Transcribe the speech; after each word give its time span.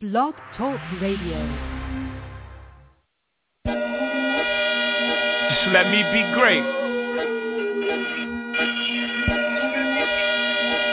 Blog 0.00 0.32
Talk 0.56 0.78
Radio. 1.02 1.38
Just 3.66 3.78
let 5.72 5.90
me 5.90 6.04
be 6.14 6.22
great. 6.38 6.62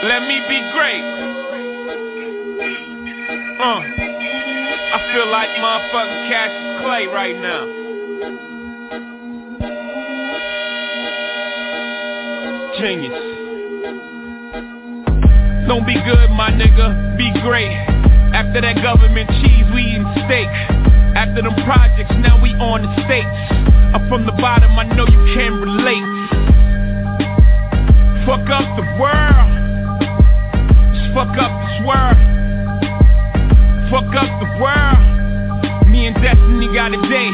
Let 0.02 0.26
me 0.26 0.40
be 0.48 0.58
great. 0.74 1.04
Uh, 3.60 3.80
I 4.90 4.98
feel 5.14 5.28
like 5.30 5.50
motherfucking 5.50 6.28
Cassius 6.28 6.80
Clay 6.82 7.06
right 7.06 7.38
now. 7.40 7.64
Genius. 12.80 13.22
Don't 15.68 15.86
be 15.86 15.94
good, 15.94 16.28
my 16.30 16.50
nigga. 16.50 17.16
Be 17.16 17.30
great. 17.42 17.95
After 18.36 18.60
that 18.60 18.76
government 18.84 19.32
cheese, 19.40 19.64
we 19.72 19.96
eating 19.96 20.04
steak. 20.28 20.44
After 21.16 21.40
them 21.40 21.56
projects, 21.64 22.12
now 22.20 22.36
we 22.36 22.52
on 22.60 22.84
the 22.84 22.92
states. 23.08 23.32
I'm 23.96 24.04
from 24.12 24.28
the 24.28 24.36
bottom, 24.36 24.76
I 24.76 24.84
know 24.92 25.08
you 25.08 25.22
can 25.32 25.56
relate. 25.56 26.04
Fuck 28.28 28.44
up 28.52 28.68
the 28.76 28.84
world. 29.00 29.48
Just 30.92 31.16
fuck 31.16 31.32
up 31.32 31.48
this 31.64 31.76
world. 31.88 32.20
Fuck 33.88 34.12
up 34.12 34.28
the 34.44 34.50
world. 34.60 35.88
Me 35.88 36.04
and 36.04 36.16
Destiny 36.20 36.68
got 36.76 36.92
a 36.92 37.00
day. 37.08 37.32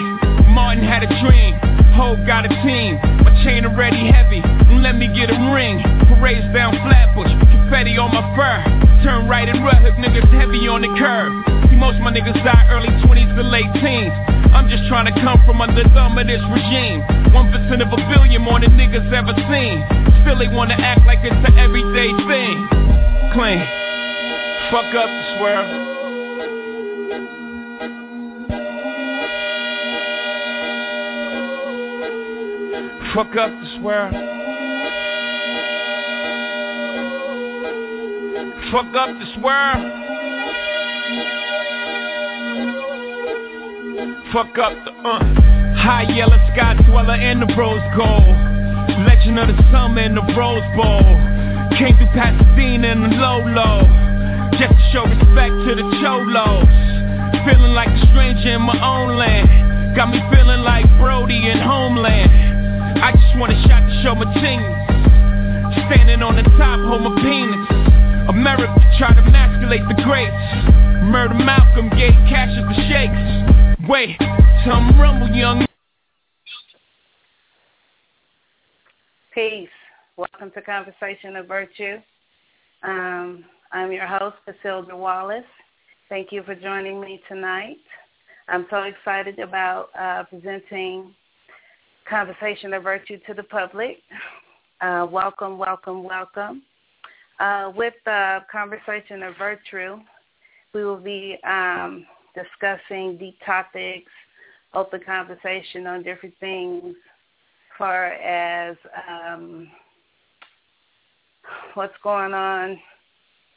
Martin 0.55 0.87
had 0.87 1.03
a 1.03 1.11
dream. 1.19 1.59
Hope 1.99 2.23
got 2.31 2.47
a 2.47 2.53
team. 2.63 3.03
My 3.27 3.35
chain 3.43 3.67
already 3.67 4.07
heavy. 4.07 4.39
Let 4.79 4.95
me 4.95 5.11
get 5.11 5.35
a 5.35 5.39
ring. 5.51 5.83
Parades 6.07 6.47
down 6.55 6.79
Flatbush. 6.87 7.35
Confetti 7.51 7.99
on 7.99 8.15
my 8.15 8.23
fur. 8.39 8.82
Turn 9.03 9.27
right 9.27 9.49
and 9.49 9.65
rut, 9.67 9.83
hook 9.83 9.99
niggas 9.99 10.31
heavy 10.31 10.71
on 10.71 10.87
the 10.87 10.93
curve. 10.95 11.35
See, 11.67 11.75
most 11.75 11.99
my 12.07 12.15
niggas 12.15 12.39
die 12.47 12.71
early 12.71 12.87
20s 13.03 13.35
to 13.35 13.43
late 13.43 13.67
teens. 13.83 14.15
I'm 14.55 14.71
just 14.71 14.87
trying 14.87 15.11
to 15.11 15.15
come 15.19 15.43
from 15.43 15.59
under 15.61 15.83
the 15.83 15.91
thumb 15.91 16.15
of 16.15 16.27
this 16.31 16.39
regime. 16.55 17.03
1% 17.35 17.83
of 17.83 17.91
a 17.91 17.99
billion 18.15 18.43
more 18.43 18.61
than 18.61 18.71
niggas 18.79 19.11
ever 19.11 19.35
seen. 19.51 19.83
Still 20.23 20.39
they 20.39 20.47
wanna 20.55 20.79
act 20.79 21.03
like 21.03 21.19
it's 21.27 21.35
an 21.35 21.59
everyday 21.59 22.15
thing. 22.31 22.57
Clean. 23.35 23.59
Fuck 24.71 24.95
up 24.95 25.11
this 25.11 25.33
world. 25.43 25.67
Fuck 33.15 33.35
up 33.35 33.51
this 33.61 33.83
world. 33.83 34.42
Fuck 38.73 38.89
up 38.97 39.13
this 39.21 39.37
world. 39.45 39.85
Fuck 44.33 44.57
up 44.57 44.73
the 44.89 44.93
uh. 45.05 45.21
High 45.77 46.09
yellow 46.09 46.41
sky 46.57 46.73
dweller 46.89 47.21
in 47.21 47.41
the 47.41 47.53
rose 47.53 47.85
gold. 47.93 48.33
Legend 49.05 49.39
of 49.45 49.53
the 49.53 49.61
summer 49.69 50.01
in 50.01 50.15
the 50.15 50.25
rose 50.33 50.65
bowl. 50.73 51.05
Came 51.77 51.93
through 52.01 52.17
Pasadena 52.17 52.97
in 52.97 53.01
the 53.05 53.13
low 53.21 53.45
low. 53.45 53.85
Just 54.57 54.73
to 54.73 54.85
show 54.89 55.05
respect 55.05 55.53
to 55.69 55.77
the 55.77 55.85
cholos. 56.01 56.65
Feeling 57.45 57.77
like 57.77 57.93
a 57.93 58.01
stranger 58.09 58.57
in 58.57 58.63
my 58.63 58.79
own 58.81 59.21
land. 59.21 59.95
Got 59.97 60.17
me 60.17 60.21
feeling 60.33 60.65
like 60.65 60.89
Brody 60.97 61.45
in 61.45 61.61
Homeland. 61.61 62.33
I 63.05 63.13
just 63.13 63.37
want 63.37 63.53
a 63.53 63.59
shot 63.69 63.85
to 63.85 63.95
show 64.01 64.15
my 64.17 64.33
team. 64.41 64.65
Standing 65.93 66.23
on 66.23 66.37
the 66.37 66.49
top, 66.57 66.81
hold 66.89 67.05
my 67.05 67.21
penis. 67.21 67.72
America 68.29 68.75
try 68.99 69.13
to 69.15 69.21
emasculate 69.21 69.83
the 69.89 70.03
greats. 70.05 70.33
Murder 71.05 71.35
Malcolm 71.35 71.89
gave 71.91 72.13
Cassius 72.31 72.65
the 72.71 72.83
shakes. 72.89 73.89
Wait, 73.89 74.17
some 74.65 74.99
rumble 75.01 75.35
young. 75.35 75.67
Peace. 79.35 79.69
Welcome 80.17 80.53
to 80.53 80.63
Conversation 80.63 81.37
of 81.37 81.49
Virtue. 81.49 81.97
Um, 82.83 83.45
I'm 83.73 83.91
your 83.91 84.07
host, 84.07 84.37
Casildra 84.47 84.97
Wallace. 84.97 85.45
Thank 86.09 86.31
you 86.31 86.43
for 86.45 86.55
joining 86.55 87.01
me 87.01 87.21
tonight. 87.29 87.79
I'm 88.49 88.67
so 88.71 88.83
excited 88.83 89.39
about 89.39 89.89
uh, 89.99 90.25
presenting 90.25 91.15
Conversation 92.09 92.75
of 92.75 92.83
Virtue 92.83 93.19
to 93.27 93.35
the 93.35 93.45
public. 93.45 93.97
Uh, 94.81 95.07
welcome, 95.11 95.59
welcome, 95.59 96.05
welcome. 96.05 96.63
Uh, 97.43 97.73
with 97.75 97.95
the 98.05 98.39
conversation 98.53 99.25
of 99.25 99.35
virtue, 99.37 99.97
we 100.73 100.85
will 100.85 100.97
be 100.97 101.37
um, 101.45 102.07
discussing 102.37 103.17
deep 103.19 103.37
topics, 103.45 104.13
open 104.75 105.01
conversation 105.05 105.89
on 105.89 106.05
different 106.05 106.37
things, 106.39 106.95
far 107.77 108.13
as 108.13 108.77
um, 109.11 109.67
what's 111.75 111.93
going 112.05 112.33
on 112.33 112.79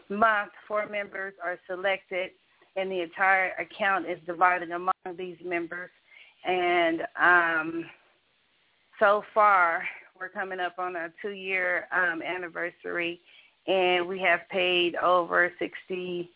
month, 0.09 0.51
four 0.67 0.87
members 0.87 1.33
are 1.43 1.59
selected, 1.67 2.31
and 2.75 2.91
the 2.91 3.01
entire 3.01 3.53
account 3.59 4.07
is 4.07 4.19
divided 4.27 4.71
among 4.71 4.93
these 5.17 5.37
members. 5.43 5.89
And 6.45 7.01
um, 7.19 7.85
so 8.99 9.23
far, 9.33 9.83
we're 10.19 10.29
coming 10.29 10.59
up 10.59 10.75
on 10.77 10.95
our 10.95 11.11
two-year 11.21 11.87
um, 11.91 12.21
anniversary, 12.21 13.19
and 13.65 14.07
we 14.07 14.19
have 14.19 14.41
paid 14.49 14.95
over 14.95 15.51
60 15.57 16.29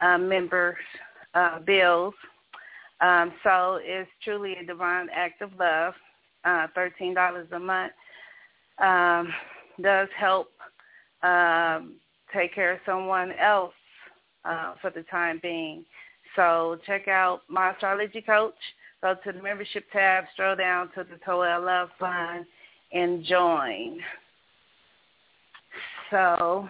uh, 0.00 0.18
members' 0.18 0.76
uh, 1.34 1.58
bills 1.60 2.14
um, 3.00 3.32
so 3.42 3.78
it's 3.82 4.10
truly 4.22 4.56
a 4.56 4.64
divine 4.64 5.08
act 5.14 5.42
of 5.42 5.50
love. 5.58 5.94
Uh, 6.44 6.66
$13 6.76 7.52
a 7.52 7.58
month 7.58 7.92
um, 8.78 9.32
does 9.82 10.08
help 10.18 10.48
um, 11.22 11.94
take 12.34 12.54
care 12.54 12.72
of 12.72 12.80
someone 12.84 13.32
else 13.40 13.72
uh, 14.44 14.74
for 14.80 14.90
the 14.90 15.02
time 15.04 15.40
being. 15.42 15.84
So 16.36 16.78
check 16.86 17.08
out 17.08 17.40
My 17.48 17.72
Astrology 17.72 18.20
Coach. 18.20 18.54
Go 19.02 19.14
to 19.24 19.32
the 19.32 19.42
membership 19.42 19.84
tab, 19.92 20.24
scroll 20.32 20.56
down 20.56 20.88
to 20.94 21.04
the 21.04 21.16
Toel 21.26 21.64
Love 21.64 21.88
Fund, 21.98 22.46
and 22.92 23.24
join. 23.24 24.00
So, 26.10 26.68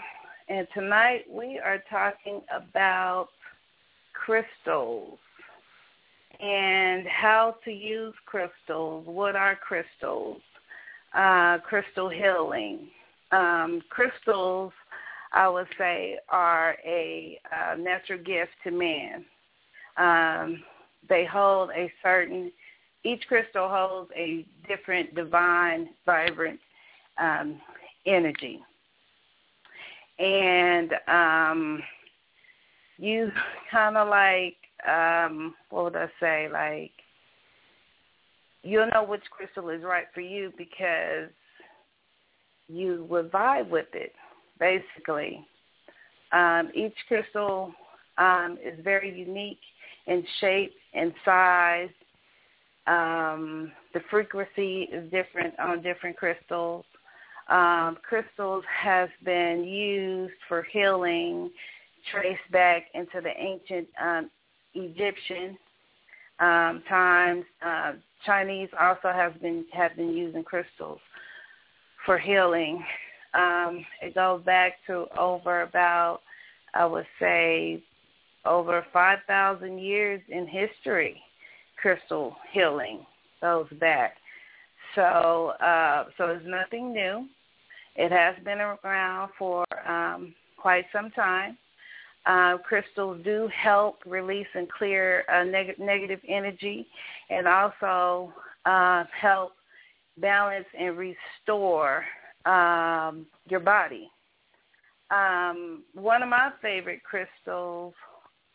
and 0.49 0.67
tonight 0.75 1.25
we 1.31 1.61
are 1.65 1.83
talking 1.91 2.43
about 2.53 3.29
crystals 4.15 5.19
and 6.41 7.07
how 7.07 7.57
to 7.65 7.71
use 7.71 8.15
crystals. 8.27 9.07
What 9.07 9.37
are 9.37 9.57
crystals? 9.57 10.41
Uh, 11.15 11.59
crystal 11.59 12.09
healing. 12.09 12.89
Um, 13.31 13.83
crystals, 13.89 14.73
I 15.33 15.49
would 15.49 15.69
say, 15.79 16.19
are 16.29 16.77
a 16.85 17.39
uh, 17.53 17.77
natural 17.77 18.19
gift 18.19 18.53
to 18.65 18.71
man. 18.71 19.25
Um, 19.97 20.63
they 21.09 21.25
hold 21.25 21.71
a 21.71 21.93
certain, 22.03 22.51
each 23.05 23.23
crystal 23.29 23.69
holds 23.69 24.11
a 24.17 24.47
different 24.67 25.15
divine, 25.15 25.91
vibrant 26.07 26.59
um, 27.21 27.61
energy. 28.07 28.61
And 30.19 30.93
um, 31.09 31.83
you 32.99 33.31
kind 33.71 33.97
of 33.97 34.09
like 34.09 34.57
um, 34.89 35.55
what 35.71 35.85
would 35.85 35.97
I 35.97 36.09
say? 36.21 36.49
Like, 36.53 36.93
you'll 38.63 38.89
know 38.93 39.05
which 39.05 39.23
crystal 39.31 39.69
is 39.71 39.83
right 39.83 40.07
for 40.15 40.21
you 40.21 40.53
because 40.57 41.31
you 42.69 43.07
would 43.09 43.31
vibe 43.31 43.69
with 43.69 43.87
it, 43.93 44.13
basically. 44.59 45.47
Um, 46.33 46.71
each 46.75 46.97
crystal 47.09 47.73
um, 48.19 48.59
is 48.65 48.79
very 48.83 49.17
unique 49.17 49.61
in 50.07 50.25
shape 50.41 50.73
and 50.95 51.13
size. 51.25 51.91
Um, 52.87 53.73
the 53.95 54.01
frequency 54.11 54.89
is 54.93 55.11
different 55.11 55.59
on 55.59 55.83
different 55.83 56.17
crystals. 56.17 56.85
Um, 57.49 57.99
crystals 58.03 58.65
have 58.83 59.11
been 59.25 59.65
used 59.65 60.35
for 60.49 60.63
healing, 60.73 61.51
traced 62.11 62.51
back 62.51 62.85
into 62.95 63.21
the 63.23 63.31
ancient 63.39 63.89
um, 64.03 64.31
Egyptian 64.75 65.57
um, 66.41 66.83
times. 66.89 67.45
Uh, 67.65 67.93
Chinese 68.27 68.69
also 68.81 69.13
have 69.13 69.41
been 69.41 69.65
have 69.73 69.97
been 69.97 70.17
using 70.17 70.43
crystals 70.43 71.01
for 72.05 72.19
healing. 72.19 72.85
Um, 73.35 73.85
it 74.01 74.15
goes 74.15 74.43
back 74.45 74.75
to 74.87 75.07
over 75.19 75.63
about, 75.63 76.21
I 76.73 76.87
would 76.87 77.07
say, 77.19 77.83
over 78.45 78.87
5,000 78.93 79.79
years 79.79 80.21
in 80.29 80.47
history. 80.47 81.21
Crystal 81.81 82.37
healing 82.53 83.05
goes 83.41 83.67
back. 83.81 84.15
So, 84.95 85.53
uh, 85.61 86.05
so 86.17 86.27
it's 86.27 86.47
nothing 86.47 86.93
new. 86.93 87.27
It 87.97 88.13
has 88.13 88.37
been 88.45 88.61
around 88.61 89.31
for 89.39 89.65
um, 89.89 90.35
quite 90.57 90.85
some 90.93 91.11
time. 91.11 91.59
Uh, 92.27 92.57
crystals 92.59 93.23
do 93.23 93.49
help 93.55 93.99
release 94.07 94.47
and 94.55 94.71
clear 94.71 95.25
uh, 95.31 95.45
neg- 95.45 95.79
negative 95.79 96.21
energy 96.27 96.87
and 97.29 97.47
also 97.47 98.33
uh, 98.65 99.05
help 99.21 99.53
balance 100.19 100.67
and 100.79 100.97
restore 100.97 102.05
um, 102.47 103.27
your 103.49 103.61
body. 103.61 104.11
Um, 105.11 105.83
one 105.93 106.23
of 106.23 106.29
my 106.29 106.51
favorite 106.63 107.03
crystals 107.05 107.93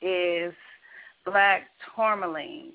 is 0.01 0.53
black 1.25 1.63
tourmaline. 1.95 2.71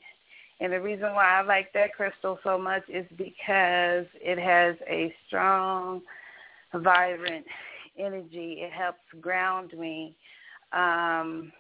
And 0.61 0.73
the 0.73 0.81
reason 0.81 1.13
why 1.15 1.41
I 1.41 1.43
like 1.43 1.73
that 1.73 1.93
crystal 1.95 2.39
so 2.45 2.57
much 2.57 2.85
is 2.89 3.07
because 3.17 4.07
it 4.15 4.39
has 4.39 4.77
a 4.89 5.13
strong, 5.27 6.03
vibrant 6.73 7.45
energy. 7.99 8.59
It 8.61 8.73
helps 8.73 9.01
ground 9.21 9.73
me 9.77 10.15
um, 10.75 11.53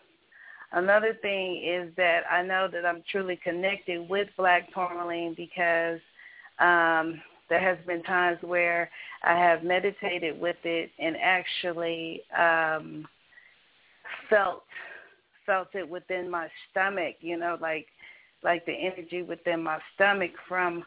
another 0.72 1.16
thing 1.22 1.62
is 1.64 1.90
that 1.96 2.22
I 2.31 2.43
know 2.43 2.69
that 2.72 2.84
I'm 2.84 3.02
truly 3.11 3.38
connected 3.43 4.08
with 4.08 4.28
black 4.37 4.72
tourmaline 4.75 5.34
because 5.37 6.00
um, 6.58 7.20
there 7.49 7.61
has 7.61 7.78
been 7.87 8.02
times 8.02 8.38
where 8.43 8.90
I 9.22 9.34
have 9.34 9.62
meditated 9.62 10.40
with 10.40 10.56
it 10.64 10.90
and 10.99 11.16
actually 11.22 12.22
um, 12.38 13.06
felt 14.28 14.62
felt 15.46 15.69
it 15.75 15.88
within 15.88 16.31
my 16.31 16.49
stomach. 16.70 17.16
You 17.20 17.37
know, 17.37 17.58
like 17.61 17.87
like 18.43 18.64
the 18.66 18.72
energy 18.72 19.22
within 19.22 19.62
my 19.62 19.78
stomach 19.94 20.31
from 20.49 20.84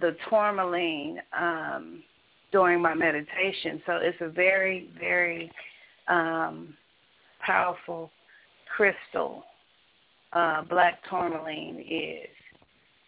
the 0.00 0.16
tourmaline 0.28 1.20
um, 1.38 2.02
during 2.50 2.80
my 2.80 2.94
meditation. 2.94 3.82
So 3.86 3.98
it's 4.00 4.20
a 4.20 4.28
very 4.28 4.90
very 4.98 5.50
um, 6.08 6.74
powerful 7.44 8.10
crystal 8.76 9.44
uh, 10.32 10.62
black 10.62 10.98
tourmaline 11.08 11.84
is. 11.88 12.28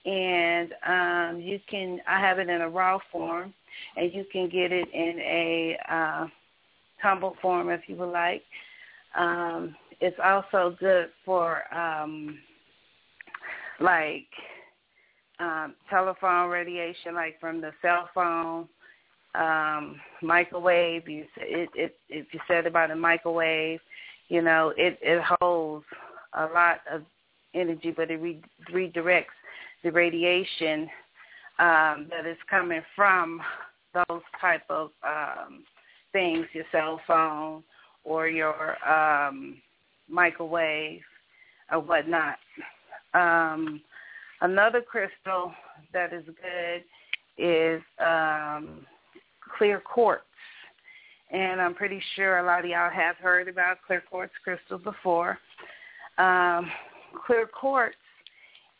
And 0.07 0.73
um, 0.87 1.41
you 1.41 1.59
can, 1.71 2.01
I 2.07 2.21
have 2.21 2.39
it 2.39 2.49
in 2.49 2.61
a 2.61 2.69
raw 2.69 2.99
form, 3.11 3.55
and 3.97 4.13
you 4.13 4.27
can 4.31 4.49
get 4.51 4.71
it 4.71 4.89
in 4.93 5.19
a 5.21 5.79
uh, 5.91 6.27
tumble 7.01 7.37
form 7.41 7.71
if 7.71 7.81
you 7.87 7.97
would 7.97 8.13
like. 8.13 8.43
Um, 9.17 9.75
it's 10.01 10.19
also 10.23 10.77
good 10.79 11.09
for 11.25 11.63
um, 11.75 12.39
like 13.81 14.27
um, 15.41 15.75
telephone 15.89 16.51
radiation, 16.51 17.15
like 17.15 17.41
from 17.41 17.61
the 17.61 17.71
cell 17.81 18.09
phone, 18.15 18.69
um, 19.35 20.01
microwave. 20.23 21.09
You 21.09 21.25
it, 21.37 21.71
it 21.75 21.97
if 22.09 22.27
you 22.33 22.41
said 22.47 22.67
about 22.67 22.91
a 22.91 22.97
microwave, 22.97 23.81
you 24.29 24.43
know, 24.43 24.73
it, 24.77 24.99
it 25.03 25.23
holds 25.41 25.85
a 26.35 26.47
lot 26.47 26.81
of 26.91 27.03
energy, 27.55 27.93
but 27.97 28.11
it 28.11 28.17
re- 28.17 28.43
redirects 28.73 29.27
the 29.83 29.93
radiation 29.93 30.89
um, 31.59 32.09
that 32.11 32.27
is 32.27 32.37
coming 32.51 32.83
from 32.97 33.41
those 33.95 34.23
type 34.41 34.65
of 34.71 34.91
um, 35.07 35.65
things, 36.13 36.47
your 36.53 36.65
cell 36.73 37.01
phone 37.07 37.63
or 38.05 38.29
your 38.29 38.77
um, 38.89 39.57
microwave 40.09 41.03
or 41.71 41.81
whatnot. 41.81 42.37
Um, 43.15 43.81
another 44.41 44.81
crystal 44.81 45.53
that 45.93 46.13
is 46.13 46.25
good 46.25 46.83
is 47.39 47.83
um, 48.05 48.87
clear 49.57 49.81
quartz 49.81 50.25
and 51.35 51.61
I'm 51.61 51.75
pretty 51.75 52.01
sure 52.15 52.39
a 52.39 52.47
lot 52.47 52.61
of 52.61 52.67
y'all 52.67 52.91
have 52.91 53.17
heard 53.17 53.49
about 53.49 53.79
clear 53.85 54.03
quartz 54.09 54.33
crystal 54.45 54.79
before. 54.79 55.37
Um, 56.17 56.71
clear 57.27 57.47
quartz 57.47 57.97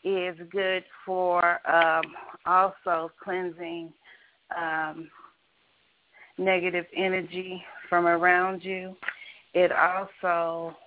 is 0.05 0.37
good 0.51 0.85
for 1.05 1.59
um, 1.69 2.03
also 2.45 3.11
cleansing 3.21 3.91
um, 4.57 5.09
negative 6.37 6.85
energy 6.95 7.61
from 7.89 8.07
around 8.07 8.63
you. 8.63 8.95
It 9.53 9.71
also 9.73 10.77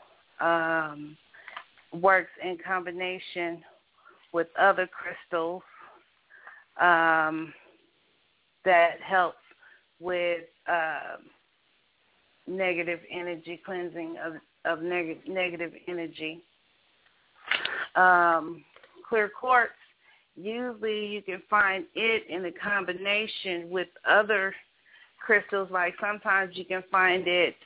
um, 0.41 1.19
works 1.93 2.31
in 2.43 2.57
combination 2.67 3.63
with 4.33 4.47
other 4.59 4.89
crystals 4.89 5.63
um, 6.81 7.53
that 8.65 9.01
helps 9.07 9.37
with 10.01 10.45
um, 10.67 11.27
negative 12.49 13.01
energy, 13.11 13.61
cleansing 13.65 14.17
of, 14.25 14.35
of 14.65 14.83
neg- 14.83 15.29
negative 15.29 15.73
energy. 15.87 16.43
Um, 17.95 18.65
clear 19.09 19.29
quartz, 19.29 19.73
usually 20.37 21.07
you 21.07 21.23
can 21.23 21.43
find 21.49 21.85
it 21.95 22.25
in 22.29 22.45
a 22.45 22.53
combination 22.53 23.71
with 23.71 23.89
other 24.09 24.55
crystals. 25.19 25.69
Like 25.71 25.95
sometimes 26.01 26.57
you 26.57 26.65
can 26.65 26.83
find 26.91 27.25
it 27.27 27.57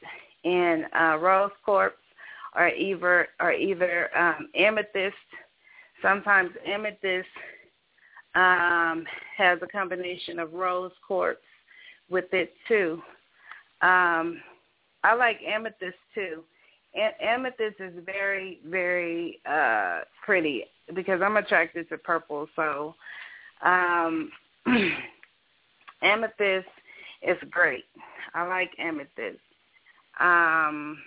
in 0.44 0.84
uh, 0.98 1.18
rose 1.20 1.50
quartz 1.64 1.96
or 2.56 2.68
either 2.68 3.28
or 3.40 3.52
either 3.52 4.16
um, 4.16 4.48
amethyst. 4.58 5.16
Sometimes 6.00 6.50
amethyst 6.66 7.28
um, 8.34 9.04
has 9.36 9.58
a 9.62 9.66
combination 9.66 10.38
of 10.38 10.52
rose 10.52 10.92
quartz 11.06 11.40
with 12.10 12.32
it 12.32 12.52
too. 12.68 13.00
Um, 13.82 14.40
I 15.04 15.14
like 15.14 15.40
amethyst 15.46 15.96
too. 16.14 16.42
Amethyst 16.94 17.80
is 17.80 17.94
very, 18.04 18.60
very 18.66 19.40
uh 19.46 20.00
pretty 20.24 20.64
because 20.94 21.20
I'm 21.22 21.36
attracted 21.36 21.88
to 21.88 21.98
purple. 21.98 22.48
So 22.54 22.94
um 23.64 24.30
amethyst 26.02 26.68
is 27.22 27.38
great. 27.50 27.84
I 28.34 28.46
like 28.46 28.70
amethyst. 28.78 29.38
Um 30.20 30.98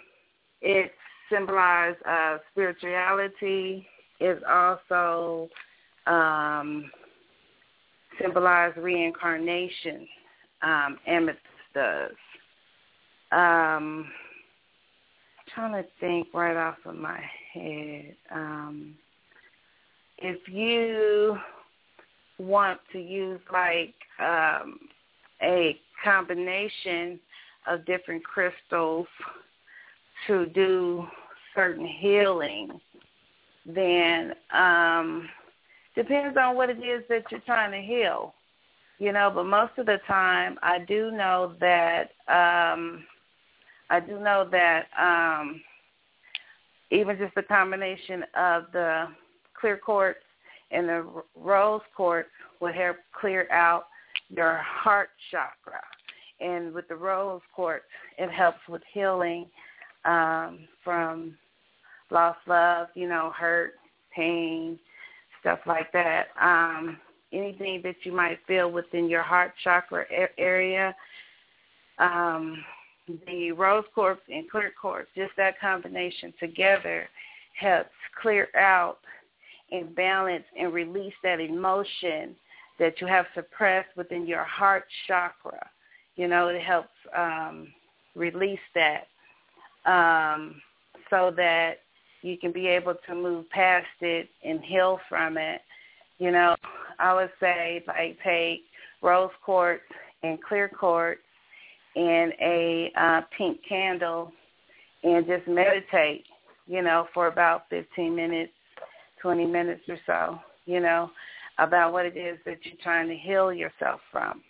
it 0.61 0.91
symbolizes 1.31 2.01
uh 2.07 2.37
spirituality. 2.51 3.87
It 4.19 4.43
also 4.43 5.49
um 6.07 6.89
symbolize 8.21 8.73
reincarnation. 8.77 10.07
Um, 10.61 10.97
amethyst 11.07 11.43
does. 11.73 12.11
Um, 13.35 14.07
trying 15.53 15.83
to 15.83 15.89
think 15.99 16.27
right 16.33 16.55
off 16.55 16.77
of 16.85 16.95
my 16.95 17.19
head. 17.53 18.15
Um, 18.31 18.95
if 20.17 20.47
you 20.47 21.37
want 22.37 22.79
to 22.91 22.99
use 22.99 23.39
like 23.51 23.93
um, 24.19 24.79
a 25.41 25.77
combination 26.03 27.19
of 27.67 27.85
different 27.85 28.23
crystals 28.23 29.07
to 30.27 30.45
do 30.47 31.05
certain 31.53 31.85
healing, 31.85 32.79
then 33.65 34.33
um, 34.53 35.27
depends 35.95 36.37
on 36.37 36.55
what 36.55 36.69
it 36.69 36.77
is 36.79 37.03
that 37.09 37.23
you're 37.31 37.39
trying 37.41 37.71
to 37.71 37.85
heal. 37.85 38.33
You 38.97 39.11
know, 39.11 39.29
but 39.33 39.43
most 39.45 39.73
of 39.77 39.87
the 39.87 39.97
time 40.07 40.57
I 40.61 40.79
do 40.79 41.11
know 41.11 41.53
that 41.59 42.11
um 42.29 43.03
I 43.89 43.99
do 43.99 44.19
know 44.19 44.47
that 44.51 44.85
um, 44.99 45.61
even 46.91 47.17
just 47.17 47.35
the 47.35 47.43
combination 47.43 48.23
of 48.35 48.65
the 48.73 49.05
clear 49.59 49.77
quartz 49.77 50.19
and 50.71 50.87
the 50.89 51.05
rose 51.35 51.81
quartz 51.95 52.29
will 52.59 52.73
help 52.73 52.97
clear 53.19 53.47
out 53.51 53.87
your 54.29 54.57
heart 54.57 55.09
chakra. 55.31 55.81
And 56.39 56.73
with 56.73 56.87
the 56.87 56.95
rose 56.95 57.41
quartz, 57.55 57.85
it 58.17 58.29
helps 58.29 58.59
with 58.67 58.81
healing 58.91 59.45
um, 60.03 60.67
from 60.83 61.37
lost 62.11 62.39
love, 62.47 62.87
you 62.93 63.07
know, 63.07 63.31
hurt, 63.35 63.73
pain, 64.13 64.77
stuff 65.39 65.59
like 65.65 65.91
that. 65.93 66.27
Um, 66.41 66.97
anything 67.31 67.81
that 67.83 67.95
you 68.03 68.11
might 68.11 68.39
feel 68.47 68.71
within 68.71 69.09
your 69.09 69.23
heart 69.23 69.53
chakra 69.63 70.05
area, 70.37 70.95
um, 71.99 72.63
the 73.27 73.51
rose 73.51 73.85
quartz 73.93 74.21
and 74.29 74.49
clear 74.49 74.71
quartz, 74.79 75.09
just 75.15 75.31
that 75.37 75.59
combination 75.59 76.33
together 76.39 77.07
helps 77.59 77.89
clear 78.21 78.47
out 78.57 78.99
and 79.71 79.95
balance 79.95 80.43
and 80.59 80.73
release 80.73 81.13
that 81.23 81.39
emotion 81.39 82.35
that 82.79 82.99
you 82.99 83.07
have 83.07 83.25
suppressed 83.33 83.89
within 83.95 84.27
your 84.27 84.43
heart 84.43 84.85
chakra. 85.07 85.69
You 86.15 86.27
know, 86.27 86.47
it 86.47 86.61
helps 86.61 86.89
um, 87.15 87.67
release 88.15 88.59
that 88.73 89.07
um, 89.85 90.61
so 91.09 91.31
that 91.35 91.79
you 92.21 92.37
can 92.37 92.51
be 92.51 92.67
able 92.67 92.95
to 93.07 93.15
move 93.15 93.49
past 93.49 93.85
it 94.01 94.29
and 94.43 94.61
heal 94.61 94.99
from 95.07 95.37
it. 95.37 95.61
You 96.17 96.31
know, 96.31 96.55
I 96.99 97.13
would 97.13 97.31
say 97.39 97.83
like 97.87 98.17
take 98.23 98.61
rose 99.01 99.31
quartz 99.43 99.83
and 100.23 100.41
clear 100.41 100.67
quartz 100.69 101.21
and 101.95 102.33
a 102.41 102.91
uh, 102.97 103.21
pink 103.37 103.59
candle 103.67 104.31
and 105.03 105.25
just 105.25 105.47
meditate, 105.47 106.25
you 106.67 106.81
know, 106.81 107.07
for 107.13 107.27
about 107.27 107.63
15 107.69 108.15
minutes, 108.15 108.51
20 109.21 109.45
minutes 109.45 109.81
or 109.87 109.97
so, 110.05 110.39
you 110.65 110.79
know, 110.79 111.09
about 111.57 111.93
what 111.93 112.05
it 112.05 112.17
is 112.17 112.37
that 112.45 112.57
you're 112.63 112.75
trying 112.83 113.07
to 113.07 113.15
heal 113.15 113.53
yourself 113.53 114.01
from. 114.11 114.41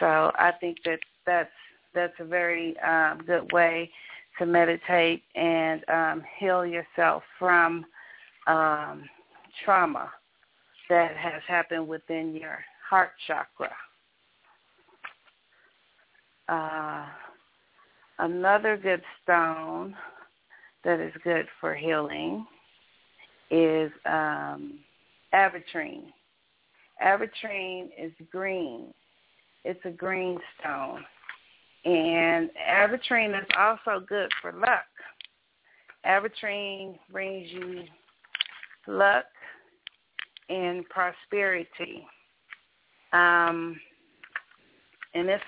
So 0.00 0.32
I 0.38 0.52
think 0.60 0.78
that 0.84 1.00
that's 1.26 1.50
that's 1.94 2.14
a 2.20 2.24
very 2.24 2.78
um, 2.80 3.22
good 3.26 3.50
way 3.52 3.90
to 4.38 4.46
meditate 4.46 5.22
and 5.34 5.82
um, 5.88 6.22
heal 6.38 6.64
yourself 6.64 7.22
from 7.38 7.84
um, 8.46 9.04
trauma 9.64 10.10
that 10.88 11.16
has 11.16 11.42
happened 11.48 11.88
within 11.88 12.34
your 12.34 12.58
heart 12.88 13.10
chakra. 13.26 13.70
Uh, 16.48 17.06
another 18.18 18.76
good 18.76 19.02
stone 19.22 19.94
that 20.84 21.00
is 21.00 21.12
good 21.24 21.46
for 21.60 21.74
healing 21.74 22.46
is 23.50 23.90
um. 24.06 24.78
Aventurine 27.04 27.90
is 27.98 28.12
green. 28.30 28.92
It's 29.64 29.84
a 29.84 29.90
green 29.90 30.38
stone. 30.58 31.04
And 31.84 32.50
aventurine 32.58 33.38
is 33.38 33.46
also 33.56 34.04
good 34.06 34.30
for 34.40 34.52
luck. 34.52 34.86
Aventurine 36.06 36.98
brings 37.10 37.50
you 37.50 37.84
luck 38.86 39.26
and 40.48 40.88
prosperity. 40.88 42.06
Um, 43.12 43.78
and 45.14 45.28
it's 45.28 45.44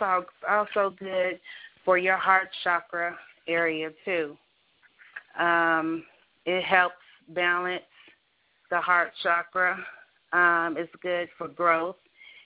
also 0.49 0.95
good 0.99 1.41
for 1.85 1.99
your 1.99 2.17
heart 2.17 2.49
chakra 2.65 3.17
area 3.47 3.91
too. 4.05 4.37
Um, 5.39 6.05
it 6.47 6.63
helps 6.65 6.97
balance 7.29 7.83
the 8.71 8.81
heart 8.81 9.13
chakra. 9.23 9.77
Um, 10.33 10.77
it's 10.79 10.93
good 11.03 11.29
for 11.37 11.49
growth, 11.49 11.97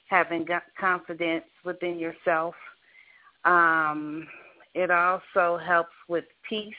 having 0.09 0.47
confidence 0.78 1.44
within 1.64 1.99
yourself. 1.99 2.54
Um, 3.44 4.26
it 4.75 4.90
also 4.90 5.59
helps 5.59 5.92
with 6.09 6.25
peace. 6.49 6.75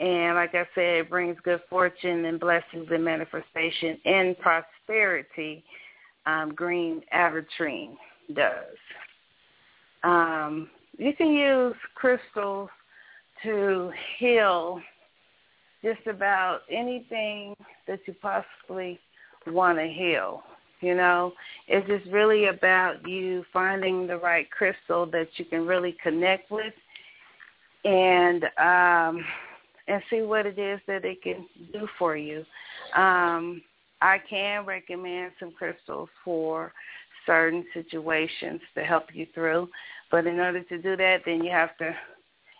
And 0.00 0.36
like 0.36 0.54
I 0.54 0.66
said, 0.74 0.98
it 0.98 1.10
brings 1.10 1.36
good 1.44 1.60
fortune 1.68 2.24
and 2.24 2.40
blessings 2.40 2.88
and 2.90 3.04
manifestation 3.04 3.98
and 4.04 4.36
prosperity. 4.38 5.64
Um, 6.26 6.54
green 6.54 7.02
aventurine 7.14 7.96
does. 8.34 8.76
Um, 10.04 10.68
you 10.98 11.12
can 11.14 11.32
use 11.32 11.74
crystals 11.94 12.68
to 13.42 13.90
heal 14.18 14.80
just 15.82 16.06
about 16.06 16.60
anything 16.70 17.56
that 17.88 18.00
you 18.06 18.14
possibly 18.20 18.98
want 19.46 19.78
to 19.78 19.86
heal. 19.86 20.42
You 20.80 20.96
know, 20.96 21.32
it's 21.68 21.86
just 21.86 22.12
really 22.12 22.46
about 22.46 23.06
you 23.06 23.44
finding 23.52 24.06
the 24.06 24.16
right 24.16 24.50
crystal 24.50 25.06
that 25.06 25.28
you 25.36 25.44
can 25.44 25.66
really 25.66 25.96
connect 26.02 26.50
with 26.50 26.74
and 27.84 28.44
um 28.58 29.24
and 29.88 30.00
see 30.08 30.22
what 30.22 30.46
it 30.46 30.58
is 30.58 30.80
that 30.86 31.04
it 31.04 31.22
can 31.22 31.46
do 31.72 31.86
for 31.98 32.16
you. 32.16 32.44
Um 32.96 33.62
I 34.00 34.18
can 34.28 34.66
recommend 34.66 35.32
some 35.38 35.52
crystals 35.52 36.08
for 36.24 36.72
certain 37.26 37.66
situations 37.74 38.62
to 38.74 38.82
help 38.82 39.14
you 39.14 39.26
through. 39.34 39.68
But 40.10 40.26
in 40.26 40.40
order 40.40 40.62
to 40.62 40.78
do 40.78 40.96
that, 40.96 41.22
then 41.24 41.42
you 41.42 41.50
have 41.50 41.74
to 41.78 41.94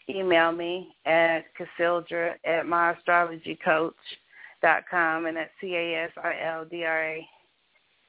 email 0.08 0.50
me 0.52 0.96
at 1.06 1.44
Casildra 1.56 2.34
at 2.44 2.64
myastrologycoach.com 2.64 5.26
and 5.26 5.38
at 5.38 5.50
C-A-S-I-L-D-R-A 5.60 7.28